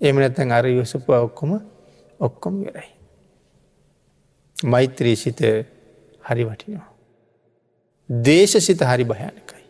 එම 0.00 0.16
නැත්තැන් 0.16 0.52
අර 0.52 0.64
ඉවසපු 0.66 1.12
ඔක්කොම 1.12 1.60
ඔක්කොම 2.20 2.54
වෙරයි. 2.64 2.90
මෛත්‍රී 4.56 5.16
සිත 5.16 5.40
හරි 6.22 6.44
වටිනවා. 6.44 6.88
දේශ 8.08 8.56
සිත 8.58 8.80
හරි 8.82 9.04
භයනකයි. 9.04 9.64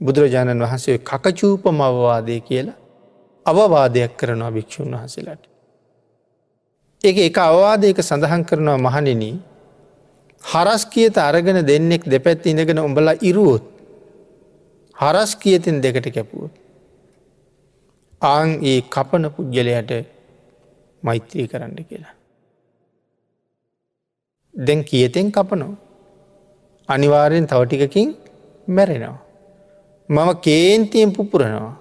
බුදුරජාණන් 0.00 0.60
වහන්සේ 0.60 0.98
කකචූපම 1.00 1.80
අවවාදය 1.80 2.40
කියලා 2.40 2.78
අවවාදයක් 3.46 4.12
කරනවා 4.16 4.50
භික්‍ෂූන් 4.50 4.94
වහසලාට. 4.94 5.42
එක 7.04 7.16
එක 7.18 7.38
අවවාදයක 7.40 7.98
සඳහන් 8.00 8.42
කරනවා 8.44 8.78
මහනෙන 8.78 9.22
හරස් 10.42 10.82
කියත 10.86 11.16
අරගෙන 11.18 11.60
දෙන්නෙක් 11.62 12.02
දෙපැත් 12.04 12.46
ඉඳගෙන 12.46 12.78
උඹලා 12.78 13.16
ඉරුවොත් 13.20 13.64
හරස් 14.96 15.30
කියතින් 15.36 15.80
දෙකට 15.80 16.08
කැපුවත්. 16.10 16.67
ආං 18.22 18.48
ඒ 18.62 18.80
කපන 18.94 19.24
පුද්ගලයට 19.30 19.92
මෛත්‍රී 21.02 21.48
කරන්න 21.48 21.84
කියලා. 21.84 22.14
දැන් 24.54 24.84
කියතෙන් 24.84 25.32
කපනෝ. 25.32 25.72
අනිවාරයෙන් 26.88 27.46
තවටිකකින් 27.46 28.08
මැරෙනවා. 28.68 29.18
මම 30.08 30.30
කේන්තියෙන් 30.40 31.12
පුපුරනවා. 31.12 31.76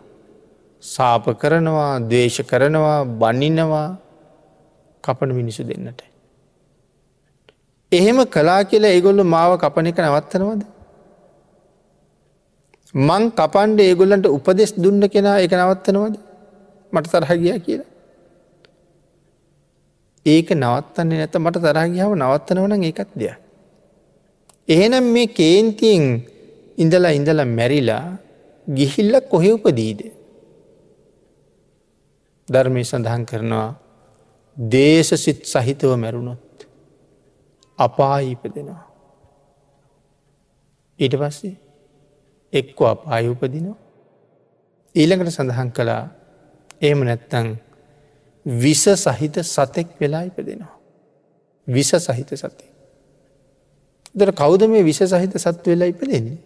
සාප 0.83 1.25
කරනවා 1.41 1.93
දේශ 2.09 2.39
කරනවා 2.43 2.99
බනිනවා 3.21 3.87
කපන 5.03 5.35
මිනිසු 5.39 5.63
දෙන්නට. 5.63 6.01
එහෙම 7.91 8.17
කලා 8.27 8.61
කියලා 8.63 8.95
ඒගොල්ල 8.95 9.23
මාව 9.25 9.51
කපන 9.57 9.87
එක 9.87 9.99
නවත්තනවද. 9.99 10.61
මං 12.93 13.23
කපන්ඩ 13.31 13.79
ඒගොල්ලන්ට 13.81 14.25
උපදෙස් 14.27 14.71
දුන්න 14.75 15.01
කෙනා 15.09 15.37
එක 15.39 15.51
නවත්තනවද 15.53 16.26
මට 16.91 17.11
තරහගිය 17.13 17.59
කියලා. 17.59 17.89
ඒක 20.25 20.49
නවත්තන්නේ 20.53 21.19
නැත 21.19 21.35
මට 21.35 21.63
තරහගියාව 21.65 22.13
නවත්තනවන 22.15 22.83
ඒකත් 22.83 23.11
දෙයක්. 23.15 23.37
එහෙනම් 24.67 25.05
මේ 25.13 25.27
කේන්තියෙන් 25.29 26.03
ඉඳලා 26.77 27.11
ඉඳලා 27.11 27.47
මැරිලා 27.49 28.05
ගිහිල්ලක් 28.67 29.29
කොහෙ 29.29 29.51
උපදීද. 29.53 30.01
ධර්මය 32.47 32.83
සඳහන් 32.83 33.23
කරනවා 33.25 33.69
දේශ 34.57 35.13
සිත් 35.15 35.39
සහිතව 35.45 35.95
මැරුණොත් 35.95 36.67
අපායි 37.79 38.31
ඉපදෙනවා. 38.31 38.83
ඊට 40.99 41.15
පස්සේ 41.15 41.55
එක්ක 42.53 42.79
අපාය 42.83 43.29
උපදිනවා. 43.29 43.77
ඊළඟට 44.95 45.31
සඳහන් 45.31 45.69
කළා 45.69 46.03
ඒම 46.81 46.99
නැත්තං 47.03 47.47
විස 48.45 48.83
සහිත 48.95 49.39
සතෙක් 49.45 49.87
වෙලා 50.01 50.21
ඉපදෙනවා. 50.21 50.73
විස 51.67 51.91
සහිත 51.95 52.33
සතේ. 52.33 52.71
දර 54.15 54.31
කෞද 54.31 54.61
මේ 54.63 54.83
විස 54.83 54.97
සහිත 55.03 55.37
සත්ව 55.37 55.67
වෙලා 55.67 55.85
ඉපදෙන්නේ. 55.85 56.37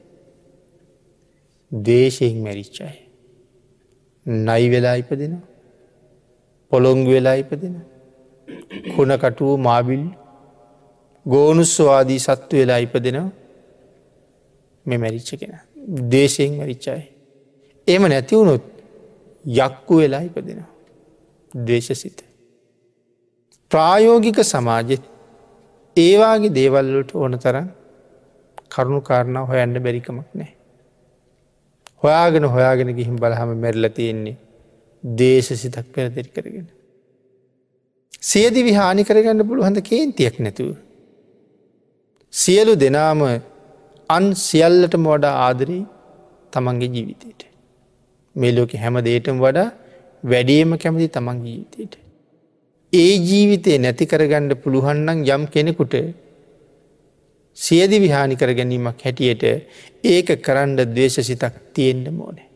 දේශයෙන් 1.71 2.43
මැරිච්චයි. 2.43 2.97
නයි 4.25 4.69
වෙලා 4.69 4.95
ඉපදෙනවා. 4.95 5.47
පොළොංගු 6.69 7.11
වෙලා 7.11 7.33
ඉපදෙන. 7.33 7.75
කුණකටුව 8.95 9.59
මාබිල් 9.59 10.03
ගෝනුස්වාදී 11.27 12.19
සත්තු 12.19 12.57
වෙලා 12.57 12.77
ඉපදෙනවා 12.77 13.31
මෙ 14.85 14.97
මැරිච්ච 14.97 15.29
කෙන. 15.35 15.53
දේශයෙන් 16.09 16.57
මැරිච්චයි. 16.57 17.03
එම 17.87 18.03
නැතිවුණොත් 18.07 18.63
යක්කු 19.45 19.95
වෙලා 19.97 20.21
ඉපදෙනවා. 20.21 20.69
දේශසිත. 21.51 22.19
ප්‍රායෝගික 23.71 24.39
සමාජෙත් 24.43 25.03
ඒවාගේ 25.95 26.55
දේවල්ලට 26.57 27.15
ඕන 27.15 27.39
තරම් 27.39 27.67
කරුණු 28.69 29.01
කාරණාව 29.01 29.47
හොයන්න 29.47 29.83
බැරිකමක් 29.83 30.29
නෑ. 30.33 30.51
හොයාගෙන 32.03 32.45
හොයාගෙන 32.45 32.95
ගිහිම් 32.95 33.15
බලහම 33.15 33.51
මැරල 33.57 33.89
තියෙන්නේ 33.89 34.37
දේශ 35.03 35.51
සිතක් 35.53 35.87
පෙරදිරි 35.93 36.29
කරගෙන. 36.29 36.67
සියදි 38.21 38.63
විහානි 38.63 39.03
කරගන්න 39.03 39.47
පුළුවහඳ 39.47 39.79
කේන්තියක් 39.81 40.39
නැතුව. 40.39 40.75
සියලු 42.33 42.73
දෙනාම 42.75 43.21
අන් 44.09 44.25
සියල්ලටම 44.47 45.05
වඩා 45.05 45.35
ආදරී 45.47 45.83
තමන්ගේ 46.53 46.93
ජීවිතයට. 46.95 47.50
මේලෝක 48.35 48.73
හැම 48.75 48.95
දේටම 49.01 49.37
වඩා 49.37 49.69
වැඩියම 50.23 50.77
කැමති 50.77 51.07
තමන් 51.07 51.37
ජීවිතයට. 51.45 51.93
ඒ 52.93 53.13
ජීවිතය 53.19 53.77
නැති 53.77 54.05
කරගණ්ඩ 54.05 54.53
පුළුවන්නන් 54.55 55.25
යම් 55.27 55.43
කෙනෙකුට 55.47 55.95
සියදි 57.57 57.97
විහානි 57.99 58.35
කර 58.35 58.53
ගැනීමක් 58.53 59.01
හැටියට 59.05 59.43
ඒක 60.05 60.29
කරන්න 60.41 60.93
දේශ 60.95 61.19
සිතක් 61.21 61.55
තියෙන්ට 61.73 62.07
මෝනේ. 62.11 62.47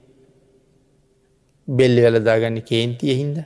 බෙල්ලි 1.67 2.01
වලදාගන්න 2.05 2.61
කේන්තිය 2.61 3.13
හින්ද. 3.13 3.37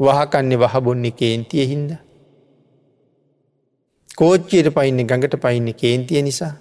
වහකන්නේ 0.00 0.58
වහබොන්නේ 0.58 1.12
කේන්තිය 1.12 1.66
හින්ද. 1.66 1.90
කෝච්චයට 4.18 4.68
පයින්න 4.70 5.06
ගඟට 5.06 5.36
පයින්න 5.40 5.68
කේන්තිය 5.74 6.22
නිසා 6.22 6.54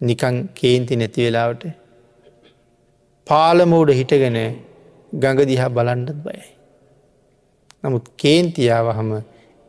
නිකං 0.00 0.36
කේන්ති 0.54 0.96
නැති 0.96 1.24
වෙලාවට 1.24 1.64
පාලමෝඩ 3.28 3.90
හිටගෙන 3.92 4.38
ගඟ 5.12 5.40
දිහා 5.44 5.70
බලන්ඩත් 5.70 6.18
බයයි. 6.18 6.46
නමුත් 7.84 8.06
කේන්තියාවහම 8.16 9.10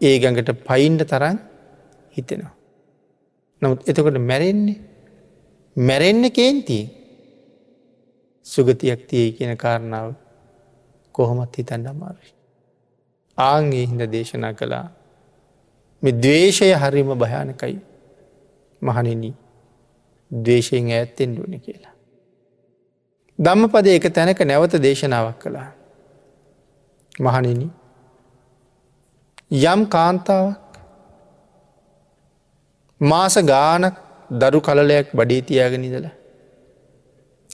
ඒ 0.02 0.16
ගඟට 0.20 0.52
පයින්ඩ 0.64 1.02
තරන් 1.04 1.38
හිතෙනවා. 2.12 2.54
නමුත් 3.62 3.82
එතකොට 3.86 4.18
මැරෙන්නේ 4.22 4.80
මැරෙන්න 5.76 6.32
කේන්තිී 6.32 6.86
සුගතියක් 8.46 9.02
තියයි 9.06 9.32
කියන 9.32 9.54
කාරණාව 9.56 10.14
කොහොමත් 11.16 11.54
හිතන්න 11.54 11.88
අමාරුයි. 11.88 12.34
ආංගේ 13.38 13.86
හිද 13.86 14.02
දේශනා 14.12 14.54
කළා 14.54 14.88
මෙ 16.04 16.12
දවේශය 16.14 16.72
හරිම 16.74 17.12
භයානකයි 17.16 17.78
මහනින 18.82 19.24
දවේශයෙන් 20.32 20.92
ඇත්තෙන් 20.92 21.36
දුවන 21.36 21.60
කියලා. 21.60 21.89
ධම්ම 23.40 23.70
පද 23.74 23.88
එක 23.98 24.06
තැනක 24.16 24.40
නැවත 24.44 24.74
දේශනාවක් 24.86 25.38
කළා. 25.44 25.70
මහනිනි 27.20 27.68
යම් 29.64 29.82
කාන්තාවක් 29.96 30.80
මාස 33.02 33.36
ගානක් 33.52 33.96
දරු 34.32 34.60
කලලයක් 34.62 35.08
බඩේ 35.14 35.42
තියාගෙනනිදල. 35.42 36.08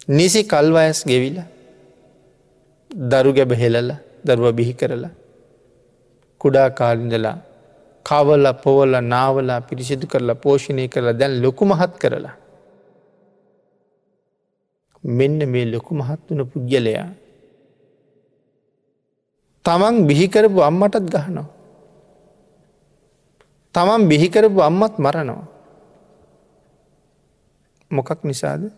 නිසි 0.09 0.41
කල්වයස් 0.45 0.99
ගෙවිල 1.03 1.37
දරු 3.11 3.31
ගැබ 3.33 3.51
හෙලල 3.53 3.91
දරුව 4.25 4.47
බිහි 4.55 4.73
කරලා 4.73 5.13
කුඩා 6.41 6.69
කාලින්දලා 6.71 7.37
කවල්ල 8.05 8.47
පොවල්ල 8.63 8.95
නාවලා 9.03 9.59
පිරිසිදු 9.61 10.07
කරලා 10.07 10.37
පෝෂණය 10.37 10.87
කරලා 10.87 11.17
දැන් 11.19 11.41
ලොකු 11.43 11.63
මහත් 11.65 11.93
කරලා. 11.97 12.35
මෙන්න 15.05 15.39
මේ 15.45 15.65
ලොකු 15.71 15.93
මහත් 15.93 16.21
වන 16.29 16.41
පුද්ගලයා. 16.51 17.09
තමන් 19.65 19.95
බිහිකරපු 20.07 20.59
අම්මටත් 20.61 21.05
ගහනවා. 21.13 21.47
තමන් 23.75 24.01
බිහිකරපු 24.09 24.59
අම්මත් 24.61 24.95
මරනවා. 24.97 25.45
මොකක් 27.91 28.21
නිසාද 28.23 28.71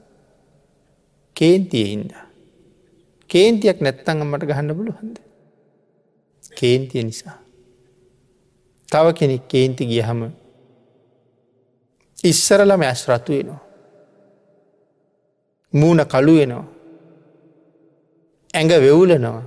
කේන්තිය 1.36 1.86
හින්ද. 1.92 2.12
කේන්තියක් 3.30 3.80
නැත්තං 3.80 4.24
අම්මට 4.24 4.44
ගහන්න 4.44 4.76
පුළුවන්ද. 4.78 5.18
කේන්තිය 6.60 7.04
නිසා. 7.04 7.38
තව 8.90 9.06
කෙනෙක් 9.14 9.48
කේන්ති 9.48 9.84
ගියහම 9.86 10.22
ඉස්සරලම 12.24 12.82
ඇස් 12.82 13.08
රතු 13.08 13.32
වෙනවා. 13.32 13.67
මූුණ 15.74 16.04
කළු 16.06 16.34
වෙනවා. 16.40 16.66
ඇඟ 18.54 18.74
වෙවුලනවා 18.86 19.44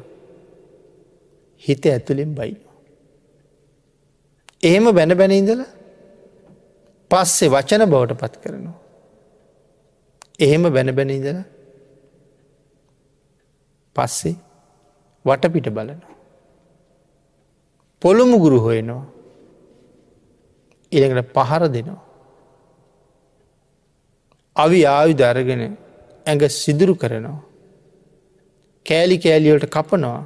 හිත 1.65 1.85
ඇතුළෙන් 1.87 2.35
බයිනවා. 2.35 2.77
එහෙම 4.63 4.85
බැන 4.97 5.13
බැනඉඳල 5.21 5.63
පස්සේ 7.11 7.53
වචන 7.55 7.83
බවට 7.93 8.21
පත් 8.21 8.35
කරනවා. 8.43 8.79
එහෙම 10.41 10.63
බැන 10.75 10.95
බැනඉඳල 10.97 11.41
පස්සේ 13.97 14.37
වටපිට 15.25 15.69
බලනවා. 15.71 16.15
පොළොමුගුරු 18.03 18.59
හොයනවා 18.61 19.05
ඉළඟට 20.93 21.35
පහර 21.37 21.63
දෙනවා. 21.69 22.03
අවි 24.57 24.81
ආයු 24.87 25.13
දරගෙන 25.15 25.63
ඇඟ 26.31 26.45
සිදුරු 26.55 26.95
කරනවා. 26.95 27.39
කෑලි 28.87 29.17
කෑලිවලට 29.19 29.67
කපනවා. 29.77 30.21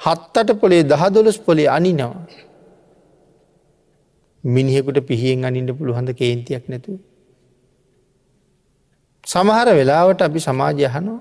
හත්තට 0.00 0.50
පොලේ 0.60 0.82
දහදොලස් 0.84 1.38
පොලේ 1.38 1.68
අනිනවා. 1.68 2.26
මිනිහෙකුට 4.44 4.98
පිහියෙන් 5.08 5.44
අනින්න 5.44 5.76
පුළුහඳ 5.78 6.10
කේන්තියක් 6.12 6.64
නැතු. 6.68 6.98
සමහර 9.24 9.68
වෙලාවට 9.78 10.20
අපි 10.22 10.40
සමාජය 10.40 10.86
හනෝ 10.86 11.20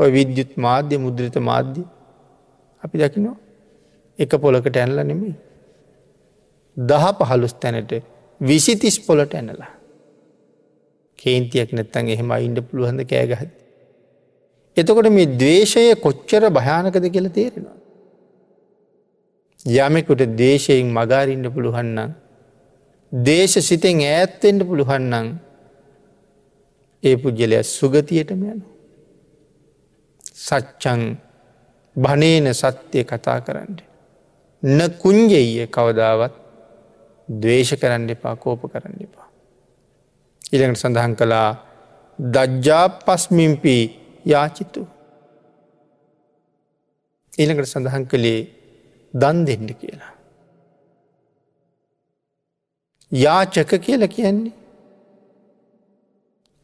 ඔය 0.00 0.10
විද්‍යුත් 0.12 0.50
මාධ්‍ය 0.56 0.96
මුද්‍රිත 0.98 1.36
මාධ්‍ය 1.48 1.82
අපි 2.82 2.96
දකිනවා 2.98 3.36
එක 4.18 4.32
පොලකට 4.42 4.76
ඇනල 4.76 4.98
නෙමේ 5.10 5.36
දහ 6.76 7.06
පහළුස් 7.20 7.54
තැනට 7.62 7.92
විසිතිස් 8.40 8.96
පොලට 9.06 9.34
ඇනලා. 9.34 9.72
කේන්තියක් 11.24 11.70
නැත්තන් 11.72 12.08
එහෙම 12.08 12.34
ඉන්ඩ 12.38 12.58
පුළුවහඳ 12.62 13.06
කෑගහත්. 13.06 13.54
එතකොට 14.76 15.08
මේ 15.10 15.30
දවේශය 15.34 15.86
කොච්චර 15.98 16.42
භයානකද 16.50 17.06
කියල 17.08 17.28
තේරෙනවා. 17.30 17.78
යමෙකුට 19.66 20.22
දේශයෙන් 20.36 20.88
මගාරින්න 20.90 21.46
පුළුවන්නම් 21.48 22.12
දේශ 23.12 23.56
සිතෙන් 23.60 24.00
ඈත්තෙන්ට 24.02 24.62
පුළුවන්නම් 24.62 25.26
ඒ 27.02 27.16
පුද්ගලය 27.16 27.62
සුගතියටම 27.64 28.42
යනු. 28.44 28.64
සච්චං 30.36 31.02
බනේන 31.96 32.46
සත්‍යය 32.54 33.04
කතා 33.04 33.40
කරන්න. 33.40 33.76
න 34.62 34.78
කුංජෙය 34.98 35.66
කවදාවත් 35.68 36.34
දවේශ 37.28 37.74
කරන්න 37.74 38.10
එපා 38.10 38.36
කෝප 38.36 38.62
කරන්න 38.66 38.98
එපා. 39.00 39.28
ඉළඟට 40.54 40.82
සඳහන් 40.82 41.14
කළා 41.20 41.50
දජ්ජා 42.18 42.86
පස්මිම්පි 43.06 43.76
යාචිතු. 44.32 44.82
ඊළඟට 47.38 47.72
සඳහන් 47.72 48.04
කළේ 48.04 48.40
දන් 49.14 49.38
දෙන්න 49.46 49.68
කියලා. 49.80 50.12
යාචක 53.12 53.72
කියල 53.86 54.06
කියන්නේ 54.06 54.52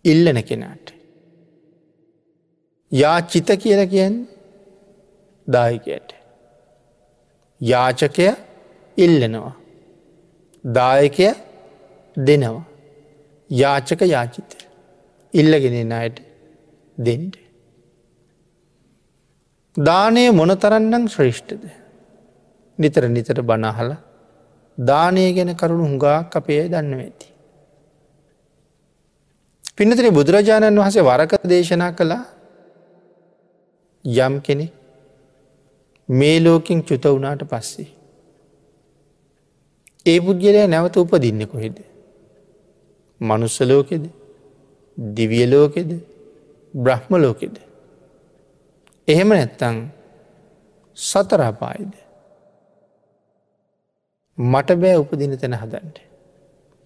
ඉල්ලන 0.05 0.43
කෙනාට. 0.43 0.87
යාචිත 2.93 3.51
කියල 3.63 3.83
කියන්නේ 3.87 4.29
දායකයට. 5.49 6.11
යාචකය 7.61 8.27
ඉල්ලනවා. 8.97 9.55
දායකය 10.65 11.29
දෙනවා. 12.17 12.70
යාචක 13.51 14.01
යාචිත. 14.07 14.51
ඉල්ලගෙන 15.35 15.93
අයට 15.93 16.23
දෙන්ට. 16.99 17.37
දානය 19.77 20.31
මොනතරන්නම් 20.31 21.09
ශ්‍රේෂ්ඨද. 21.09 21.65
නිතර 22.79 23.09
නිතර 23.09 23.43
බනහල 23.43 23.91
දානය 24.79 25.33
ගැන 25.35 25.55
කරුණු 25.55 25.85
හුඟාක් 25.85 26.37
අපේ 26.37 26.69
දන්න 26.69 26.95
ඇති. 26.97 27.27
පිනතන 29.77 30.11
බුදුරජාණන් 30.11 30.79
වහසේ 30.79 31.03
වරක 31.03 31.33
දේශනා 31.45 31.93
කළා 31.93 32.25
යම් 34.05 34.41
කෙනෙ 34.41 34.67
මේ 36.09 36.41
ලෝකින් 36.41 36.83
චුත 36.83 37.05
වුණාට 37.05 37.45
පස්සේ. 37.45 37.89
ඒ 40.07 40.19
පුද්ගලය 40.21 40.67
නැවත 40.67 40.97
උපදින්න 40.97 41.47
කොහෙද. 41.47 41.90
මනුස්සලෝකෙද 43.21 44.05
දිවියලෝකෙද 44.99 45.91
බ්‍රහ්ම 46.75 47.13
ලෝකෙද. 47.17 47.57
එහෙම 49.09 49.29
නැත්තං 49.29 49.77
සතරාපායිද. 50.99 51.93
මට 54.39 54.71
බෑ 54.77 54.97
උපදින 54.97 55.37
තැන 55.39 55.55
හදන්ට. 55.55 55.97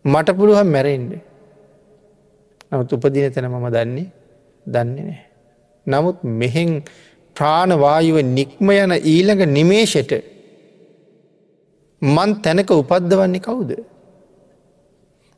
මට 0.04 0.36
පුළුවන් 0.36 0.68
මැරෙන්ඩ. 0.68 1.12
නමුත් 2.70 2.92
උපදින 2.92 3.32
තැන 3.32 3.50
මම 3.50 3.66
දන්නේ 3.68 4.06
දන්නේ 4.66 5.04
නෑ. 5.04 5.22
නමුත් 5.86 6.18
මෙහෙන් 6.22 6.70
ප්‍රාණවායුව 7.36 8.18
නික්ම 8.28 8.70
යන 8.72 8.92
ඊළඟ 9.04 9.42
නිමේෂයට 9.48 10.12
මන් 12.02 12.30
තැනක 12.42 12.70
උපද්ධවන්නේ 12.72 13.40
කවුද. 13.40 13.70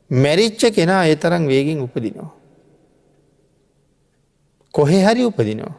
මැරිච්ච 0.09 0.61
කෙනා 0.71 1.05
ඒ 1.05 1.15
තරම් 1.15 1.47
වේගෙන් 1.47 1.81
උපදිනවා. 1.81 2.31
කොහෙ 4.73 4.99
හරි 5.03 5.23
උපදිනවා. 5.23 5.75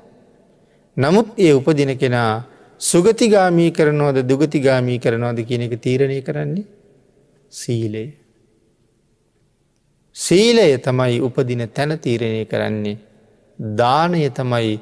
නමුත් 0.97 1.29
ඒ 1.39 1.53
උපදින 1.53 1.93
කෙනා 1.99 2.45
සුගතිගාමී 2.81 3.71
කරනවද 3.71 4.19
දුගතිගාමී 4.23 4.99
කරනවාද 4.99 5.39
කියන 5.45 5.63
එක 5.63 5.75
තීරණය 5.81 6.23
කරන්නේ 6.23 6.65
සීලේ. 7.53 8.09
සීලය 10.17 10.79
තමයි 10.79 11.21
උපදින 11.21 11.63
තැන 11.69 11.99
තීරණය 11.99 12.45
කරන්නේ 12.45 12.99
දානය 13.59 14.31
තමයි 14.31 14.81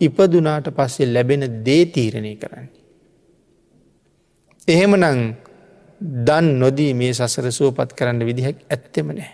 ඉපදුනාට 0.00 0.68
පස්සේ 0.70 1.12
ලැබෙන 1.12 1.44
දේ 1.64 1.84
තීරණය 1.86 2.36
කරන්නේ. 2.36 2.72
එහෙමනං 4.68 5.36
දන් 6.00 6.46
නොදී 6.58 6.92
මේ 6.94 7.12
සසර 7.12 7.46
සුවපත් 7.50 7.90
කරන්න 7.98 8.22
විදිහක් 8.24 8.58
ඇත්තෙම 8.70 9.08
නෑ. 9.10 9.32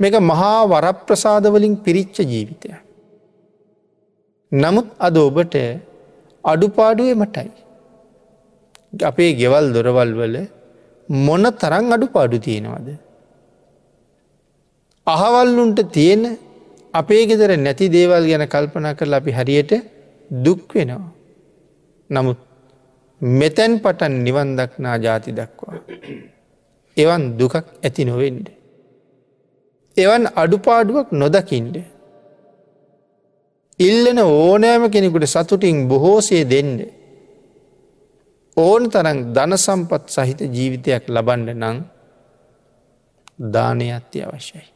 මේක 0.00 0.14
මහා 0.22 0.58
වරප්‍රසාදවලින් 0.66 1.76
පිරිච්ච 1.76 2.16
ජීවිතය. 2.24 2.68
නමුත් 4.52 4.88
අද 4.98 5.16
ඔබට 5.18 5.54
අඩුපාඩුවේ 6.44 7.14
මටයි. 7.14 7.50
අපේ 9.02 9.30
ගෙවල් 9.34 9.66
දොරවල් 9.72 10.12
වල 10.14 10.36
මොන 11.08 11.44
තරං 11.60 11.92
අඩු 11.92 12.06
පාඩු 12.08 12.38
තියෙනවද. 12.38 12.88
අහවල්ලුන්ට 15.06 15.80
තියෙන 15.92 16.24
අපේ 16.94 17.26
ගෙදර 17.26 17.50
නැති 17.56 17.88
දේවල් 17.88 18.24
ගැන 18.26 18.46
කල්පනා 18.48 18.94
කරලා 18.94 19.20
අපි 19.20 19.32
හරියට 19.32 19.72
දුක් 20.30 20.74
වෙනවා. 20.74 21.12
නමුත් 22.10 22.38
මෙතැන් 23.22 23.78
පටන් 23.80 24.14
නිවන් 24.24 24.56
දක්නා 24.56 24.96
ජාති 24.96 25.32
දක්වා. 25.32 25.78
එවන් 26.96 27.38
දුකක් 27.38 27.54
ඇති 27.56 28.04
නොවෙන්ඩ. 28.04 28.46
එවන් 29.96 30.24
අඩුපාඩුවක් 30.34 31.12
නොදකින්ට. 31.12 31.76
ඉල්ලන 33.80 34.18
ඕනෑම 34.18 34.90
කෙනෙකුට 34.90 35.26
සතුටින් 35.26 35.88
බොහෝසේ 35.88 36.44
දෙන්න. 36.44 36.72
ඕන 38.56 38.90
තරම් 38.90 39.18
ධනසම්පත් 39.34 40.04
සහිත 40.08 40.40
ජීවිතයක් 40.48 41.04
ලබන්ඩ 41.08 41.54
නං 41.54 41.78
දානය 43.38 43.86
අත්‍ය 43.92 44.18
අවශ්‍යයි. 44.20 44.66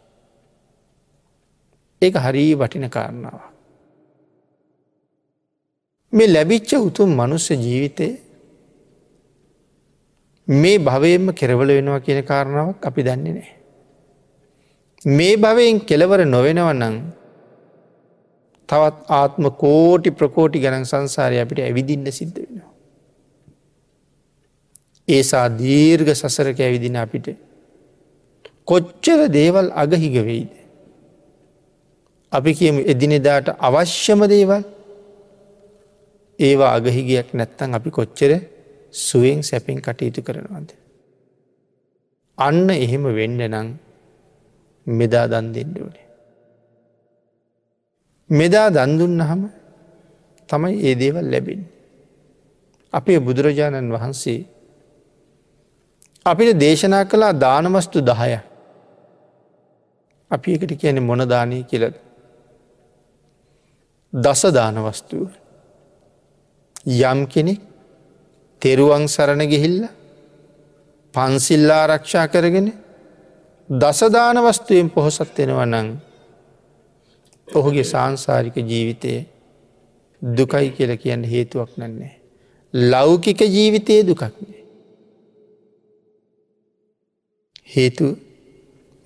ඒක 2.02 2.14
හරී 2.16 2.54
වටින 2.54 2.86
කාරණාව. 2.88 3.40
මේ 6.12 6.26
ලැබිච්ච 6.26 6.70
උතුම් 6.78 7.10
මනුස්ස 7.10 7.50
ජීවිතය 7.50 8.25
මේ 10.48 10.78
භවයෙන්ම 10.78 11.32
කෙරවල 11.32 11.68
වෙනවා 11.68 12.00
කියන 12.00 12.24
කාරණාවක් 12.24 12.86
අපි 12.86 13.02
දන්නේ 13.02 13.32
නෑ. 13.32 13.56
මේ 15.04 15.36
භවයෙන් 15.36 15.80
කෙලවර 15.82 16.20
නොවෙනව 16.26 16.68
නං 16.72 16.96
තවත් 18.68 18.96
ආත්ම 19.10 19.44
කෝටි 19.54 20.10
ප්‍රකෝටි 20.10 20.58
ගණන් 20.58 20.84
සංසාරය 20.84 21.40
අපිට 21.40 21.58
ඇවිදින්න 21.60 22.06
සිද්ධ 22.10 22.38
වෙනවා. 22.38 22.70
ඒසා 25.08 25.48
දීර්ග 25.52 26.08
සසරක 26.14 26.58
ඇවිදින 26.60 26.96
අපිට 26.96 27.26
කොච්චර 28.64 29.28
දේවල් 29.30 29.70
අගහිගවෙයිද. 29.74 30.50
අපි 32.32 32.50
කියමු 32.54 32.80
එදිනෙදාට 32.84 33.48
අවශ්‍යම 33.60 34.20
දේවල් 34.28 34.62
ඒවා 36.38 36.74
අගහිගයක් 36.74 37.28
නැත්තන් 37.32 37.74
අපි 37.74 37.90
කොච්චර 37.90 38.32
සුවෙන් 38.96 39.40
සැපෙන් 39.42 39.78
කටයුතු 39.78 40.20
කරනවද. 40.22 40.70
අන්න 42.38 42.68
එහෙම 42.76 43.04
වෙන්න 43.18 43.40
නං 43.44 43.68
මෙදා 44.86 45.26
දන් 45.26 45.46
දෙන්න 45.54 45.72
ඕනේ. 45.76 46.06
මෙදා 48.30 48.68
දන්දුන්න 48.70 49.20
හම 49.20 49.42
තමයි 50.48 50.74
ඒ 50.80 50.94
දේවල් 50.94 51.26
ලැබෙන්. 51.32 51.62
අපේ 52.92 53.18
බුදුරජාණන් 53.20 53.92
වහන්සේ 53.92 54.40
අපිට 56.26 56.58
දේශනා 56.60 57.04
කළා 57.04 57.32
දානමස්තු 57.34 57.98
දහය 58.00 58.32
අපි 60.30 60.48
එකට 60.54 60.72
කියන 60.80 60.98
මොනදානය 61.02 61.58
කියලද. 61.70 61.96
දස 64.12 64.42
දානවස්තුව 64.50 65.28
යම් 67.02 67.20
කෙනෙක් 67.26 67.60
තෙරුවන් 68.66 69.04
සරණ 69.06 69.42
ගිහිල්ල 69.46 69.78
පන්සිල්ලා 71.14 71.80
ආරක්ෂා 71.82 72.26
කරගෙන 72.26 72.68
දසදාන 73.68 74.38
වස්තුවෙන් 74.38 74.88
පොහොසත් 74.90 75.38
වෙනව 75.38 75.60
නං 75.64 75.88
ඔහුගේ 77.48 77.84
සංසාරික 77.84 78.56
ජීවිතය 78.64 79.12
දුකයි 80.22 80.70
කියල 80.70 80.92
කියන්න 80.96 81.24
හේතුවක් 81.24 81.70
නන්නේ. 81.78 82.14
ලෞකික 82.74 83.40
ජීවිතය 83.48 83.96
දුකක්නේ. 84.02 84.62
හේතු 87.66 88.06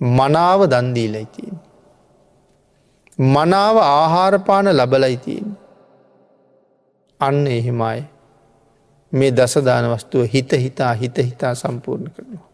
මනාව 0.01 0.61
දන්දීලයිතින්. 0.65 1.53
මනාව 3.27 3.75
ආහාරපාන 3.79 4.67
ලබලයිතින්. 4.69 5.45
අන්න 7.19 7.47
එහෙමයි 7.49 8.01
මේ 9.13 9.31
දසදාන 9.31 9.85
වස්තුව 9.87 10.23
හිත 10.25 10.51
හිතා 10.55 10.93
හිත 10.93 11.17
හිතා 11.19 11.53
සම්පූර්ණ 11.55 12.11
කරනවා. 12.11 12.47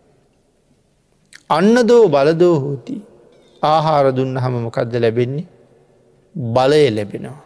අන්න 1.50 1.76
දෝ 1.88 2.06
බලදෝ 2.10 2.56
හෝති 2.60 2.96
ආහාර 3.62 4.16
දුන්න 4.16 4.34
හම 4.36 4.56
මොකක්ද 4.60 4.94
ලැබෙන්නේ 4.96 5.46
බලය 6.36 6.84
ලැබෙනවා. 6.92 7.42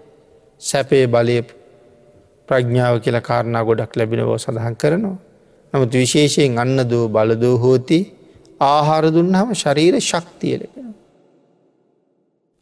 සැපේ 0.62 1.06
බලය 1.08 1.36
ප්‍රඥාව 2.48 2.96
කියල 3.00 3.18
කාරණා 3.22 3.64
ගොඩක් 3.64 3.96
ලැබෙනවෝ 3.96 4.38
සඳහන් 4.38 4.76
කරනවා. 4.76 5.18
නමුත් 5.74 5.94
විශේෂයෙන් 5.94 6.58
අන්න 6.58 6.80
දෝ 6.90 7.06
බලදෝ 7.10 7.56
හෝති 7.58 8.00
ආහාර 8.62 9.06
දුන්නහම 9.10 9.50
ශරීර 9.54 9.96
ශක්තිය 10.02 10.56
ලැබෙන. 10.58 10.90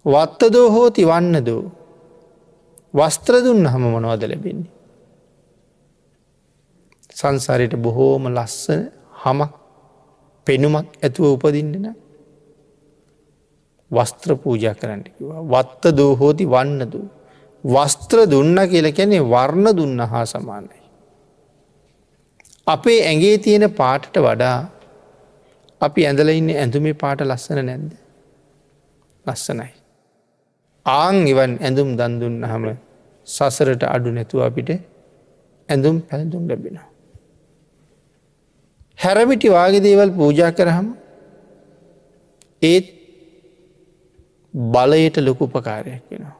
වත්තදෝ 0.06 0.68
හෝති 0.72 1.06
වන්න 1.06 1.46
දෝ 1.46 1.64
වස්ත්‍ර 2.94 3.34
දුන්න 3.44 3.66
හම 3.66 3.84
මොනවද 3.86 4.24
ලැබෙන්නේ. 4.24 4.79
සංසාරයට 7.20 7.76
බොහෝම 7.78 8.24
ලස්සන 8.28 8.82
හමක් 9.22 9.52
පෙනුමක් 10.48 10.88
ඇතුව 10.98 11.26
උපදින්නන 11.28 11.88
වස්ත්‍ර 13.92 14.32
පූජ 14.38 14.66
කරන්නකිවා 14.74 15.42
වත්ත 15.46 15.84
දූහෝති 15.98 16.46
වන්න 16.46 16.82
දූ. 16.92 17.08
වස්ත්‍ර 17.64 18.20
දුන්න 18.26 18.58
කියල 18.66 18.88
කැනෙ 18.92 19.18
වර්ණ 19.26 19.68
දුන්න 19.76 20.00
හා 20.02 20.26
සමානයි. 20.26 20.80
අපේ 22.68 23.00
ඇගේ 23.04 23.38
තියෙන 23.38 23.66
පාටට 23.72 24.16
වඩා 24.18 24.58
අපි 25.82 26.06
ඇඳල 26.06 26.30
ඉන්න 26.30 26.50
ඇඳුමේ 26.54 26.96
පාට 26.96 27.22
ලස්සන 27.22 27.60
නැද්ද. 27.62 27.92
ලස්සනයි. 29.26 29.72
ආං 30.86 31.18
ඉවන් 31.28 31.54
ඇඳුම් 31.60 31.90
දන්දුන්න 31.98 32.44
හම 32.44 32.66
සසරට 33.28 33.84
අඩු 33.86 34.10
නැතුව 34.12 34.42
අපිට 34.42 34.70
ඇඳුම් 35.70 35.96
පැළඳුම් 36.02 36.44
ලැබෙනවා. 36.48 36.88
හැරමිටි 39.00 39.50
වාගේ 39.50 39.84
දේවල් 39.84 40.12
පූජා 40.12 40.52
කරහම 40.52 40.88
ඒත් 42.62 42.88
බලයට 44.54 45.18
ලොකු 45.20 45.44
උපකාරයක් 45.46 46.04
වෙනවා. 46.12 46.38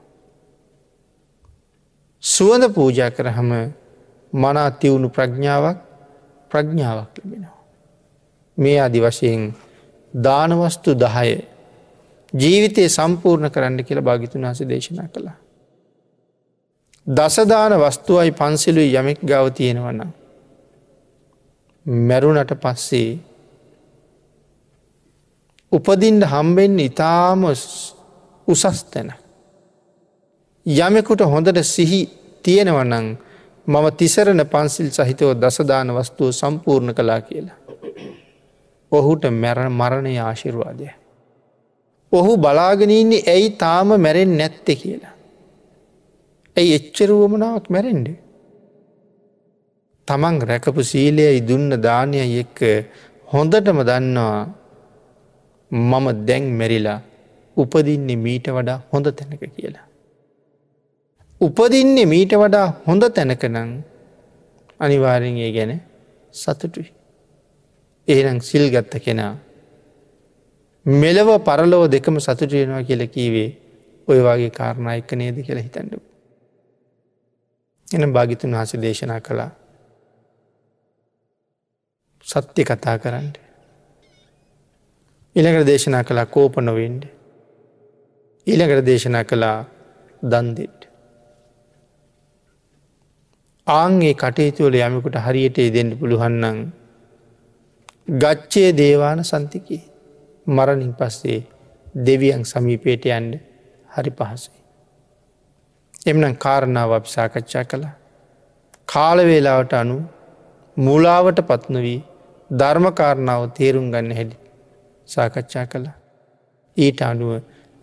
සුවඳ 2.24 2.74
පූජා 2.74 3.12
කරහම 3.12 3.52
මනා 4.34 4.72
තිවුණු 4.72 5.10
ප්‍රඥාවක් 5.10 5.78
ප්‍රඥාවක් 6.52 7.14
ලැබෙනවා. 7.18 7.58
මේ 8.58 8.80
අදි 8.80 9.00
වශයෙන් 9.00 9.54
දානවස්තු 10.14 10.96
දහය 10.96 11.32
ජීවිතය 12.34 12.90
සම්පූර්ණ 12.90 13.52
කරන්න 13.52 13.84
කියලා 13.84 14.04
භාගිතුන් 14.04 14.46
හස 14.46 14.62
දේශනා 14.64 15.08
කළා. 15.08 15.38
දසදාන 17.08 17.74
වස්තුවයි 17.80 18.32
පන්සිලුයි 18.32 18.96
යමෙක් 18.96 19.20
ගව 19.24 19.46
තියෙනවන්න. 19.52 20.02
මැරුණට 21.90 22.54
පස්සේ 22.56 23.18
උපදින්ට 25.72 26.26
හම්බෙන් 26.26 26.80
ඉතාම 26.80 27.44
උසස් 28.48 28.84
තැන. 28.86 29.14
යමෙකුට 30.66 31.22
හොඳට 31.24 31.64
සිහි 31.66 32.02
තියෙනවනං 32.44 33.18
මම 33.68 33.86
තිසරණ 33.94 34.46
පන්සිල් 34.46 34.90
සහිතව 34.90 35.34
දසදාන 35.36 35.90
වස්තුව 35.90 36.32
සම්පූර්ණ 36.32 36.94
කලා 36.94 37.22
කියලා. 37.22 37.58
ඔහුට 38.92 39.24
මැර 39.34 39.70
මරණය 39.72 40.18
ආශිර්වාදය. 40.20 40.90
ඔහු 42.12 42.38
බලාගෙනන්නේ 42.38 43.24
ඇයි 43.28 43.50
තාම 43.52 43.88
මැරෙන් 43.98 44.38
නැත්තෙ 44.38 44.76
කියලා. 44.76 45.14
ඇයි 46.58 46.76
එච්චරුවමනාවක් 46.76 47.70
මැරෙන්ඩේ. 47.70 48.29
තමන් 50.10 50.36
රැකපු 50.50 50.82
සීලයයි 50.84 51.42
දුන්න 51.42 51.70
දානය 51.80 52.18
එක්ක 52.42 52.60
හොඳටම 53.28 53.80
දන්නවා 53.90 54.40
මම 55.72 56.08
දැන් 56.26 56.46
මෙරිලා 56.60 57.00
උපදින්නේ 57.58 58.16
මීට 58.18 58.48
වඩා 58.50 58.80
හොඳ 58.92 59.08
තැනක 59.12 59.44
කියලා. 59.56 59.86
උපදින්නේ 61.42 62.06
මීට 62.06 62.34
වඩා 62.34 62.68
හොඳ 62.88 63.04
තැනකනං 63.10 63.70
අනිවාරෙන්ගේ 64.80 65.52
ගැන 65.52 65.74
සතුටුයි. 66.34 66.92
ඒනම් 68.08 68.42
සිල් 68.42 68.66
ගත්ත 68.72 69.04
කෙනා. 69.06 69.34
මෙලව 70.86 71.30
පරලෝ 71.40 71.86
දෙකම 71.88 72.20
සතුටයෙනවා 72.20 72.84
කියල 72.84 73.08
කීවේ 73.08 73.50
ඔය 74.08 74.20
වගේ 74.20 74.50
කාරණා 74.50 74.96
එක්ක 74.96 75.12
නේද 75.14 75.38
කියලා 75.38 75.64
හිතැඩු. 75.64 76.02
එන 77.88 78.14
භාගිතුන් 78.14 78.56
හස 78.56 78.74
දේශනා 78.82 79.22
කළා 79.22 79.52
සත්‍ය 82.26 82.64
කතා 82.64 82.98
කරන්න. 82.98 83.30
ඉළඟට 85.36 85.68
දේශනා 85.68 86.04
කලා 86.04 86.26
කෝප 86.28 86.58
නොවෙන්ඩ. 86.60 87.04
ඊළඟට 88.48 88.86
දේශනා 88.86 89.24
කළා 89.24 89.66
දන්දෙට්. 90.24 90.80
ආන්ගේ 93.68 94.14
කටයුතුවල 94.16 94.76
යමකුට 94.78 95.18
හරියට 95.18 95.58
දෙන්න 95.74 95.92
පුළුවන්නන් 96.00 96.60
ගච්චේ 98.16 98.70
දේවාන 98.74 99.24
සන්තිකි 99.24 99.80
මරණින් 100.48 100.94
පස්සේ 100.94 101.40
දෙවියන් 102.06 102.44
සමීපයට 102.44 103.06
යන්ඩ 103.08 103.34
හරි 103.90 104.12
පහසුයි. 104.12 104.60
එමනම් 106.06 106.36
කාරණාව 106.36 106.92
අපි 106.92 107.10
සාකච්ඡා 107.10 107.66
කළා. 107.66 107.96
කාලවේලාවට 108.86 109.74
අනු 109.74 109.98
මුලාවට 110.78 111.40
පත්නවී 111.42 112.00
ධර්මකාරණාව 112.52 113.44
තේරුම් 113.52 113.88
ගන්න 113.92 114.12
හැඩි 114.12 114.36
සාකච්ඡා 115.10 115.66
කළා. 115.66 115.96
ඊට 116.78 117.02
අනුව 117.02 117.32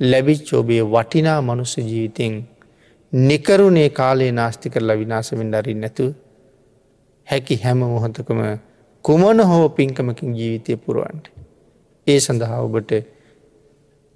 ලැබිච්චෝබේ 0.01 0.83
වටිනා 0.85 1.41
මනුස්ස 1.43 1.77
ජීවිතෙන් 1.79 2.35
නිකරුණේ 3.13 3.91
කාලේ 3.91 4.33
නාස්ති 4.33 4.71
කරලා 4.71 4.99
විනාසමෙන් 4.99 5.53
දරින් 5.53 5.81
නැතු 5.81 6.07
හැකි 7.27 7.57
හැම 7.57 7.79
මොහොතකම 7.79 8.41
කුමන 9.05 9.41
හෝ 9.43 9.69
පින්කමකින් 9.71 10.35
ජීවිතය 10.35 10.77
පුරුවන්ට. 10.77 11.27
ඒ 12.07 12.21
සඳහා 12.21 12.61
ඔබට 12.61 12.93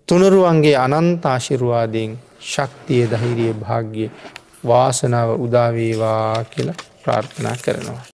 තුනරුවන්ගේ 0.08 0.76
අනන්තාශිරවාදයෙන් 0.76 2.18
ශක්තිය 2.42 3.02
දහිරිය 3.06 3.52
භාග්‍ය 3.54 4.10
වාසනාව 4.64 5.30
උදාවේවා 5.40 6.44
කියලා 6.44 6.80
ප්‍රාර්ථනා 7.02 7.56
කරනවා. 7.64 8.10